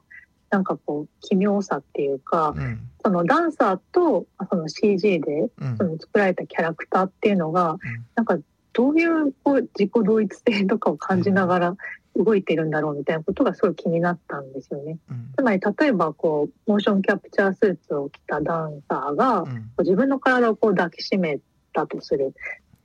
[0.49, 2.81] なんかこう、奇妙さっていうか、うん。
[3.03, 5.77] そのダンサーと、その CG で、うん。
[5.77, 7.79] その作られたキャラクターっていうのが、ん。
[8.15, 8.37] なんか
[8.73, 11.77] どういうこう自己同一性とかを感じながら
[12.15, 14.97] 動いてるんだろうみたいなことがすごい気になったんですよね。
[15.09, 15.33] うん。
[15.37, 19.71] つまり例えばこう、モーションキャプチャースーツを着たダンサーが、うん。
[19.79, 21.39] 自分の体をこう抱きしめ
[21.73, 22.33] たとする。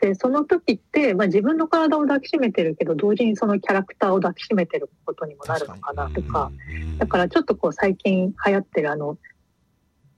[0.04, 6.98] で、その時って、まあ、自分の体を抱きしめてるけど、同時にそのキャラクターを抱きしめてることにもなるのかなとか、うん。
[6.98, 9.16] だからちょっとこう最近流行ってるあの、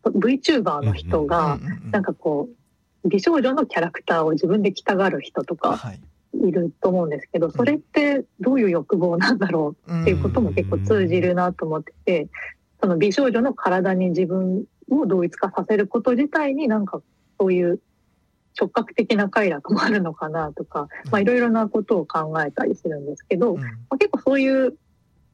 [0.03, 1.61] VTuber の人が、
[1.93, 2.49] なんかこ
[3.05, 6.01] う、美少女のキャラクターを自分で着たがる人とかはい。
[6.35, 12.29] いると思うんですけど、それってどういう欲望なんだろうっていうことも結構通じるなと思ってて、
[12.81, 17.01] その美少女の体に自分を同一化させること自体になんか
[17.39, 17.81] そういう
[18.59, 23.61] 触覚的な快楽もあるのかなとか、まあいろいろなことを考えたりするんですけど、うん。
[23.61, 24.77] まあ、結構そういう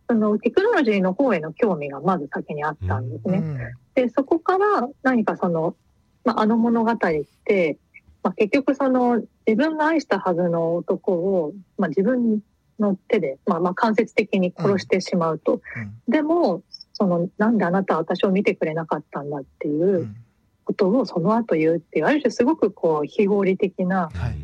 [0.09, 3.39] そのテクノロジーの方への興味がまず先にあったんですね。
[3.39, 3.59] うん。
[3.95, 5.77] で、そこから何かその、
[6.25, 6.97] まあ、あの物語っ
[7.45, 7.79] て、
[8.23, 12.41] まあ、結局その自分が愛したはずの男を、まあ、自分
[12.81, 15.61] の手で、まあ、まあ間接的に殺してしまうと。
[16.09, 16.63] でも、
[16.93, 20.17] その、なんであなたは私を見てくれなかったんだっていううん
[20.65, 24.37] ことをその後言うっていう、ある種すごくこう、非合理的な、はい。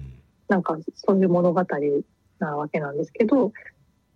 [0.48, 1.64] なんかそういう物語
[2.38, 3.52] なわけなんですけど、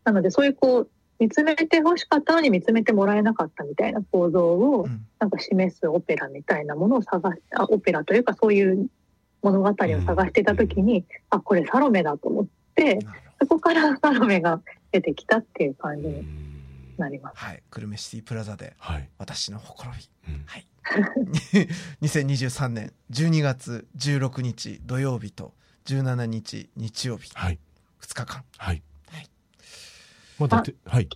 [0.05, 5.07] なのでそういうこう、見つめて欲しかったのに見つめてもらえなかったみたいな構造をうん。
[5.21, 8.89] なんか示すオペラみたいなものを探し、あオペラというかそういう
[9.43, 12.99] 物語を探していた時に、あ、これサロメだと思って、
[13.41, 16.25] そこからサロメが出てきたっていう感じに
[16.99, 17.37] なります。
[17.37, 17.63] はい。
[17.71, 19.09] 久留米シティプラザではい。
[19.19, 20.33] 私のほころび。
[20.33, 20.43] うん。
[20.47, 20.67] はい。
[22.03, 25.53] 2023年12月16日土曜日と
[25.87, 27.59] 17日日曜日はい。
[28.01, 28.45] 2日間。
[28.57, 29.27] はいはい。
[30.39, 31.09] まだて、はい。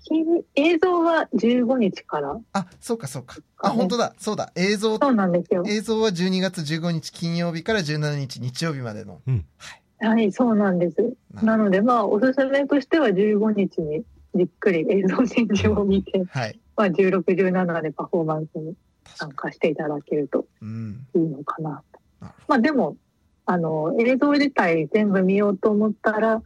[0.54, 3.36] 映像は15日から、あ、そうかそうか。
[3.58, 4.14] あ、本当だ。
[4.18, 4.52] そうだ。
[4.54, 5.64] 映像、そうなんですよ。
[5.66, 9.20] 映像は12月15日金曜日から17日日曜日までの。
[9.26, 9.82] うんはい。
[9.98, 10.96] はい、そうなんです。
[11.42, 14.04] なので、まあ、おすすめとしては15日に
[14.34, 16.60] じっくり映像展示を見て、はい。
[16.76, 18.74] まあ、16、17でパフォーマンスに
[19.16, 21.06] 参加していただけるとうん。
[21.14, 21.82] いいのかな。
[22.20, 22.96] なるほまあ、でも、
[23.46, 26.42] あの、映像自体全部見ようと思ったら、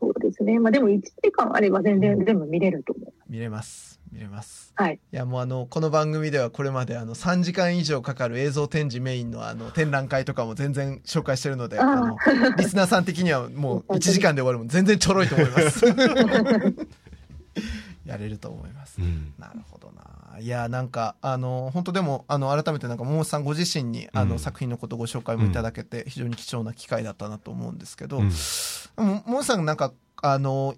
[0.00, 0.58] そうですね。
[0.58, 3.06] まあ、でも1時間あれば全然全部見れると思う。
[3.06, 3.12] ど。
[3.28, 4.00] 見れます。
[4.12, 4.72] 見れます。
[4.76, 5.00] はい。
[5.12, 12.16] いやもうあの、この番組ではこれまであの3時間以上かかる映像展示メインのあの展覧会とかも全然紹介してるので、ああの、
[12.56, 15.84] リスナーさん的にはもう1時間で終わるもん全然ちょろいと思います。
[18.04, 19.00] やれると思います。
[19.00, 19.32] うん。
[19.38, 20.38] なるほどな。
[20.40, 28.30] いや、なんか、あの、本当でも、あの、改めてなんか、桃さんご自身に、あの、うん作品のことご紹介もいただけて、非常に貴重な機会だったなと思うんですけど、うん
[28.96, 29.92] 桃さんなんか、
[30.22, 30.74] あの、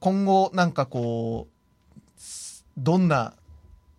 [0.00, 1.50] 今後、なんかこう、
[2.76, 3.34] どんな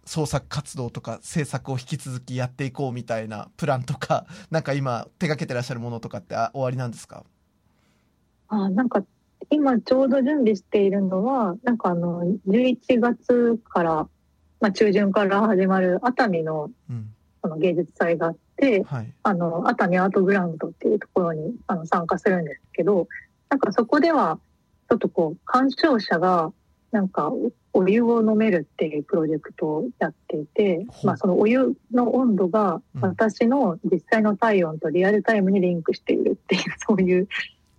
[0.05, 7.24] 創作活動とか制作を引き続きやっていこうみたいなプランとか、なんか今手掛けてらっしゃるものとかってあ終わりなんですか？
[8.49, 9.01] あなんか、
[9.50, 14.08] 今ちょうど準備しているのは、なんかあの、11月から、
[14.62, 17.12] まあ中旬から始まる熱海のうん。
[17.41, 19.14] その芸術祭があって、はい。
[19.22, 23.08] あの、熱海アートグラウンドっていうところにあの参加するんですけど、
[23.50, 24.39] なんかそこでは、
[24.89, 26.52] ちょっとこう、鑑賞者が、
[26.91, 27.32] なんか、
[27.76, 37.28] お湯を飲めるっていうプロジェクトをやっていてまあそのお湯の温度がうん私の実際の体温とリアルタイムにリンクしているっていう、そういう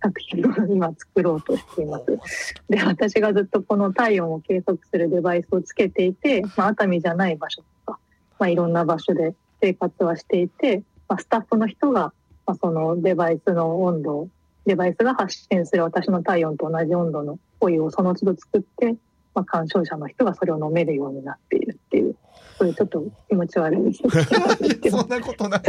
[0.07, 2.53] 作品を今作ろうとしています。
[2.69, 7.99] で、私がずっとこの体温を計測するデバイスをつけていて、まあ、熱海じゃない場所とか、
[8.39, 12.13] まあ、いろんな場所で生活はしていて、まあ、スタッフの人が、
[12.45, 14.29] まあ、そのデバイスの温度を、
[14.65, 18.95] デバイスが発信する私の体温と同じ温度のお湯をその都度作って、
[19.33, 22.15] まあ、鑑賞者の人がそれを飲めるようになっているっていう、
[22.57, 24.03] そういうちょっと気持ち悪いです
[24.81, 25.61] けど そんなことない。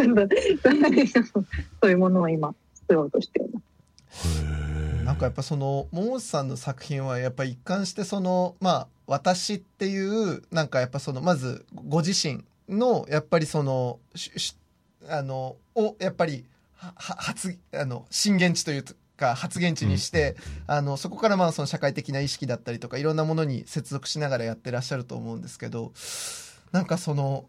[1.81, 3.78] そういうものを今作ろうとしています。
[5.05, 13.99] なんかやっぱその桃さんの作品はやっぱ一貫してそのまあ私っていうなんかやっぱそのまずご自身のやっぱりその
[15.09, 16.45] あのをやっぱり
[16.77, 18.85] は発あの震源地という
[19.17, 20.37] か発言地にして、
[20.67, 25.93] あのそこからまあその社会的な意識だったりとかいろんなものに接続しながらやってらっしゃると思うんですけど
[26.71, 27.47] なんかその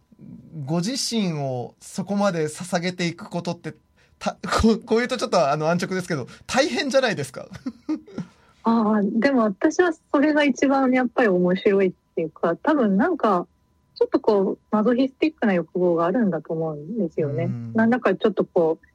[0.66, 3.76] ご自身をそこまで捧げていくことって
[4.20, 7.48] た ここういうとちょっとあの安直ですけど大変じゃないですか？
[8.64, 13.48] ああでも私はそれが一番やっぱり面白いっていうか多分なんか
[13.96, 17.46] ちょっとこうマゾヒスティックな欲望があるんだと思うんですよね。
[17.46, 17.74] ん。
[17.74, 18.86] なんだかちょっとこう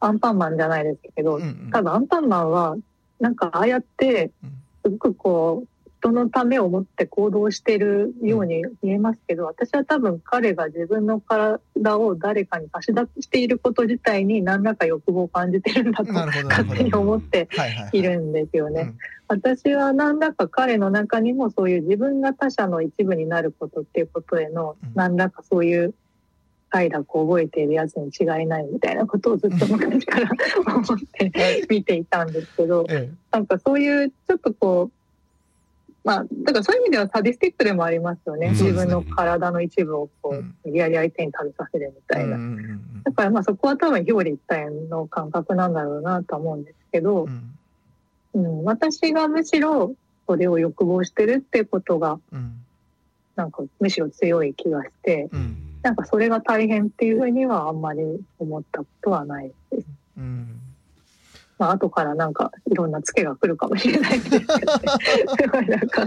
[0.00, 2.76] アンパンマンじゃないですけど、うんうん、多分アンパンマンは
[3.20, 4.30] なんかああやって
[4.84, 5.68] すごくこう
[6.04, 17.48] 人のためを思って行動してるように見えますけど、私は多分彼が自分の体を誰かに差し出していること自体に何らか欲望を感じてるんだと勝手に思って
[17.92, 18.92] いるんですよね。
[19.28, 25.94] 私は何らか彼の中にもそういう自分が他者の一部になることっていうことへの何らかそういう
[26.68, 30.28] 快楽を覚えているやつに違いないみたいなことをずっと昔から
[30.66, 31.32] 思って
[31.70, 32.84] 見ていたんですけど、
[33.30, 35.03] なんかそういうちょっとこう
[36.04, 38.50] まあ、だからそういう意味ではサディスティックでもありますよね。
[38.50, 42.36] 自分の体の一部をこう、無理やり相手に食べさせるみたいな。
[43.04, 47.26] だからまあそこは多分表裏一体の感覚なんだろうなと思うんですけど、
[48.34, 49.94] うん、私がむしろ
[50.28, 52.18] それを欲望してるってことが、
[53.34, 55.30] なんかむしろ強い気がして、
[55.82, 58.02] なんかそれが大変っていうふうにはあんまり
[58.38, 59.86] 思ったことはないです。
[60.18, 60.60] うん
[61.58, 64.62] まあ後からなんかいろんなツケが来るかもしれないですけど、ね、
[65.40, 66.06] すごいなんか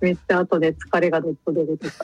[0.00, 1.94] めっちゃ後で疲れがどっと出るとか。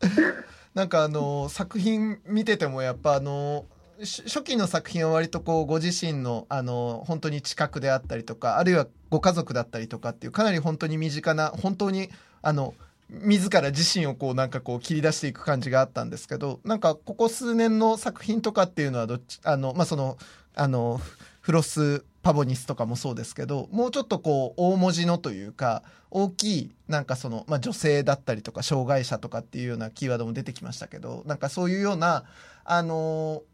[0.74, 3.64] なんかあの作品見ててもやっぱあの
[4.00, 12.10] 初期の作品は割とこうご自身のあの本当に近くであったりとかあるいはご家族だったりとかっていうかなり本当に身近な本当に
[12.42, 12.74] あの
[13.10, 20.16] 自ら自身をこうなんかこう切り出していく感じがあったんですけどなんかここ数年の作品とかっていうのはどっちあのまあその
[20.54, 21.00] あの
[21.48, 32.24] フロスパボニスとかもそうですけどもうちょっとこう大文字のというか大きいなんかその、まあ、女性だったりとか障害者とかっていうようなキーワードも出てきましたけどなんかそういうような
[32.66, 33.44] あの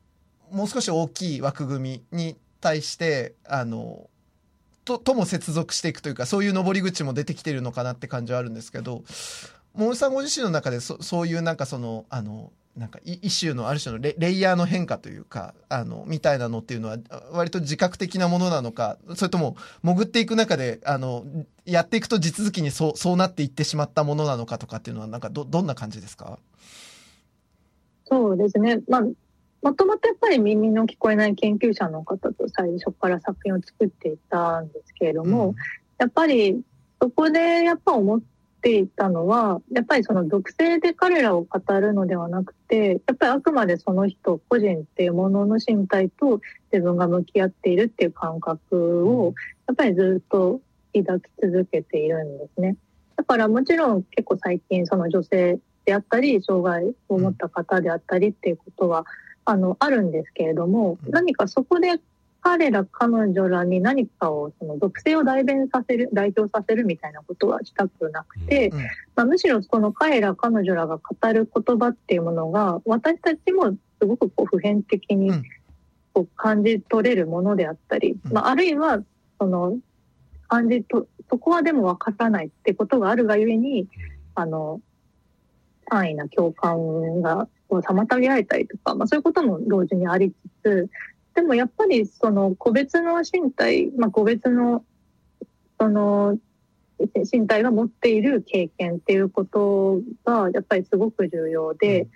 [0.50, 4.10] もう少し大きい枠組みに対してあの
[4.84, 9.04] ととも接続していくというかそういう登り口も出てきてるのかなって感じはあるんですけど
[9.72, 16.98] 桃さんご自身の中でそそういうなんかそのあのなんかイシューのある種のレイヤーの変化というかあのみたいなのっていうのは
[17.30, 21.24] 割と自覚的なものなのかそれとも潜っていく中であの
[21.64, 26.40] やっていくと地続きにそうそうなっていってしまったものなのかとかっていうのはなんかどどんな感じですか？
[28.06, 35.54] そうですね、まあ、もともとやっぱり耳の聞こえない研究者の方と最初から作品を作っていたんですけれども、うん、
[35.98, 36.60] やっぱり
[37.00, 38.20] そこでやっぱ思っ
[38.64, 46.40] ていたのはやっぱりその属性で彼らを語るのではなくてやっぱりあくまでその人個人っていうものの身体と
[46.72, 49.34] 自分が向き合っているっていう感覚を
[49.68, 50.62] やっぱりずっと
[50.94, 52.76] 抱き続けているんですね。
[53.16, 59.04] だからもちろん結構最近その女性であったり障害を持った方であったりっていうことは
[59.44, 62.00] あのあるんですけれども何かそこで
[62.44, 68.78] 彼ら彼女らに何かをその属性を代弁させる代表させるみたいなことはしたくなくて、うん、
[69.16, 75.32] まあ、むしろその彼ら彼女らが語る言葉っていうものが私たちもすごくこう普遍的に
[76.12, 79.02] こう感じ取れるものであったり、うん、まあ、あるいは
[79.40, 79.78] その
[80.48, 83.88] 感じとそこはでも分からないってことがあるがゆえに
[84.34, 84.82] あの
[85.88, 90.90] 安易な共感が妨げられたりとか、まあ、そういうことも同時にありつつ
[91.34, 94.84] でもやっぱりその個別の身体、まあ、個別の
[95.78, 96.38] その
[97.32, 102.08] 身体が持っている経験っていうことがやっぱりすごく重要で、うん、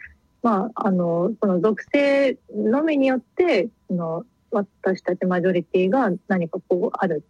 [0.43, 7.25] まあ、あのその属性のみによってその私たちマジョリティが何かこうある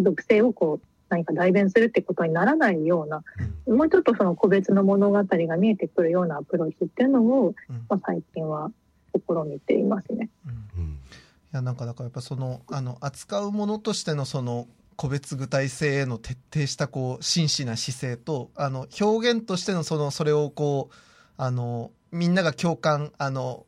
[0.00, 3.22] 属性をこう何か代弁するってことにならないような、
[3.66, 7.54] もうちょっとその個別の物語が見えてくるようなアプローチっていうのを、
[7.88, 8.72] まあ、最近は
[9.14, 10.30] 試みていますね。
[10.76, 10.95] うん
[11.56, 20.94] やなんかだからやっぱそのあの扱うものとしてのその個別具体性への徹底したこう真摯な姿勢とあの表現としてのそのそれをこう
[21.36, 23.66] あのみんなが共感あの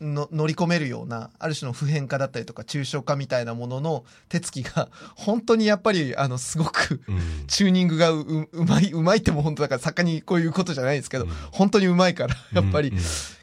[0.00, 7.02] の乗り込めるようなある種の普遍化だったりとか抽象化みたいなものの手つきが 本当にやっぱりあのすごく、
[7.46, 12.92] チューニングがううまいうまいっても本当だから作家にこういうことじゃないですけど、うん、本当にうまいからやっぱり、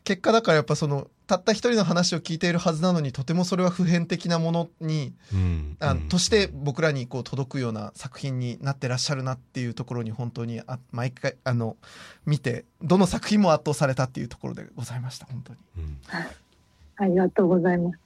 [0.04, 11.76] 結果だからやっぱそのたった一人の話を聞いているはずなのにとてもそれは普遍的なものに、うん、あとして僕らにこう届くような作品になってらっしゃるなっていうところに本当にあ毎回あの
[12.26, 15.60] 見てどの作品も圧倒されたっていうところでございました本当に。
[15.78, 15.98] うん
[17.00, 18.00] ありがとうございます。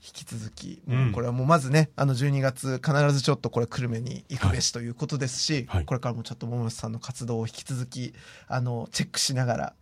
[0.00, 1.12] 引き続き、うん。
[1.12, 5.84] これはもうまずね、あの12月必ずちょっとこれ久留米に行くべしということですし、はい。
[5.84, 8.14] これからもちょっと桃瀬さんの活動を引き続き、
[8.46, 9.74] あの、チェックしながら、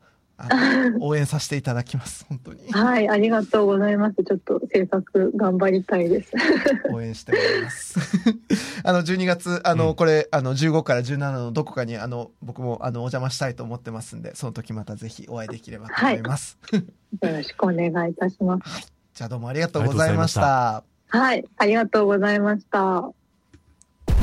[1.01, 2.27] 応援させていただきます。
[2.29, 2.71] 本当に。
[2.71, 4.23] はい、ありがとうございます。
[4.23, 6.33] ちょっと制作頑張りたいです。
[6.93, 7.99] 応援しております。
[8.85, 16.59] あの、12月、あの、うんこれ、あの、15から17のどこかに、あの、僕も、あの、お邪魔したいと思ってますんで、その時またぜひお会いできればと思います。
[16.75, 16.83] よ
[17.23, 18.93] ろしくお願いいたします。
[19.15, 20.85] じゃあどうもありがとうございました。
[21.09, 23.11] はい、ありがとうございました。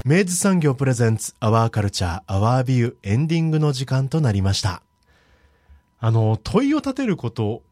[0.05, 4.83] 明治産業プレゼンツアワーカルチャーアワービューエンディングの時間となりました。
[6.03, 7.63] あの、問いを立てること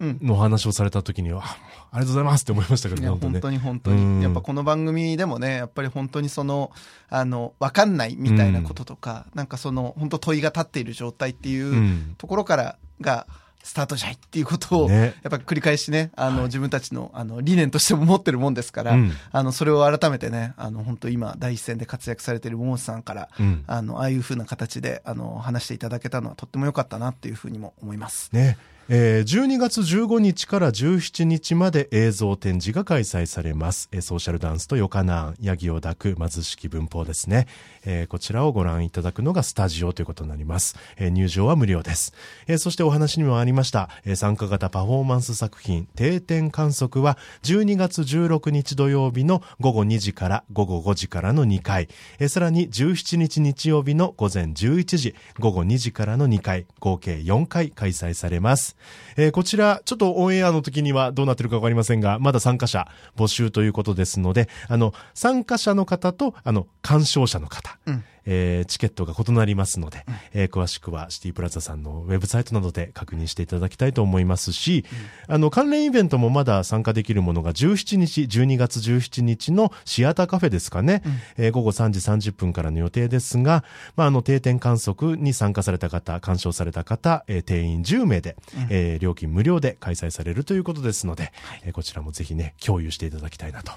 [0.00, 0.18] うん。
[0.22, 1.58] の話をされた時には、あ
[1.92, 3.32] ありがとうございますって思いましたけどね、本当ね。
[3.32, 4.24] 本当に本当うんに。
[4.24, 6.72] やっぱこの番組でもね、やっぱり本当にその、
[7.10, 13.28] あの、わかんないみたいなこととか、なんかその、本当問いが立っている状態っていううんところからが、
[13.64, 28.28] スタートじゃいっていうことを、ねやっぱ繰り返しね、あの、はい自分たちの、あの、理念としても持ってるもんですから、うんあの、それを改めてね、あの、本当今、第一線で活躍されている桃瀬さんから、うんあの、ああいう風な形で、あの、話していただけたのはとっても良かったなっていうふうにも思います。
[28.32, 28.58] ね。
[28.90, 33.88] えー12月15日から17日まで映像展示が開催されます。
[33.92, 37.46] えーソーシャルダンスとヨカナーン、ヤギを抱く貧しき文法ですね。
[37.84, 40.76] えーこちらをご覧いただくのがスタジオということになります。
[40.96, 42.12] えー入場は無料です。
[42.46, 58.76] えーそしてお話にもありました、え参加型パフォーマンス作品、定点観測は12月16日土曜日の午後2時から午後5時からの2回、えさらに17日日曜日の午前11時、午後2時からの2回、合計4回開催されます。
[59.16, 68.04] えこちら、ちょっとオンエアの時にはどうなってるかわかりませんが、まだ参加者募集ということですので、あの、参加者の方と、あの、鑑賞者の方、うん。
[68.26, 74.84] えーチケットが異なりますので、えー詳しくはシティプラザさんのウェブサイトなどで確認していただきたいと思いますし、
[75.28, 81.02] あの、関連イベントもまだ参加できるものが17日、12月17日のシアターカフェですかね、
[81.36, 82.00] えー午後3時
[82.30, 83.62] 30分からの予定ですが、
[83.96, 88.36] まあ、あの、定点観測に参加された方、鑑賞された方、えー定員10名で、
[88.70, 91.32] えー料金無料で開催されるということですので、
[91.64, 93.72] えーこちらもぜひね、共有していただきたいなと。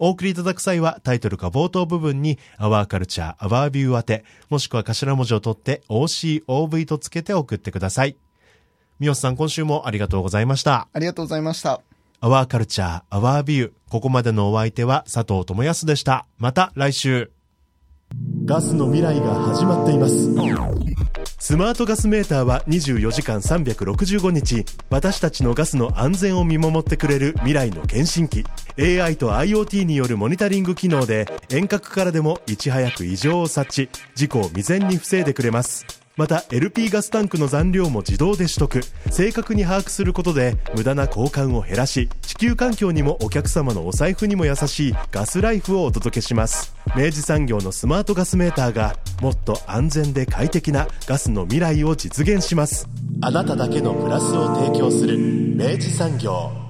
[0.00, 8.16] お送りいただく際はタイトルか冒頭部分に Our Culture, Our View 宛て、もしくは頭文字を取って OCOV とつけて送ってください。
[8.98, 10.88] 三好さん今週もありがとうございました。
[10.90, 11.82] ありがとうございました。
[12.22, 16.24] Our Culture, Our View ここまでのお相手は佐藤智康でした。
[16.38, 17.30] また来週。
[18.46, 20.30] ガスの未来が始まっています。
[21.42, 28.44] スマートガスメーターは24時間365日、私たちのガスの安全を見守ってくれる未来の検診機。
[28.78, 35.99] AI と IoT によるモニタリング機能で、遠隔からでもいち早く異常を察知、事故を未然に防いでくれます。
[36.20, 38.82] また LP ガスタンクの残量も自動で取得。
[39.10, 46.74] 正確に把握することで無駄な交換を減らし地球環境にもお客様のお財布にも優しいガスライフをお届けします。
[46.94, 52.86] 明治産業のスマートガスメーターがもっと安全で快適なガスの未来を実現します。
[53.22, 56.69] あなただけのプラスを提供する明治産業。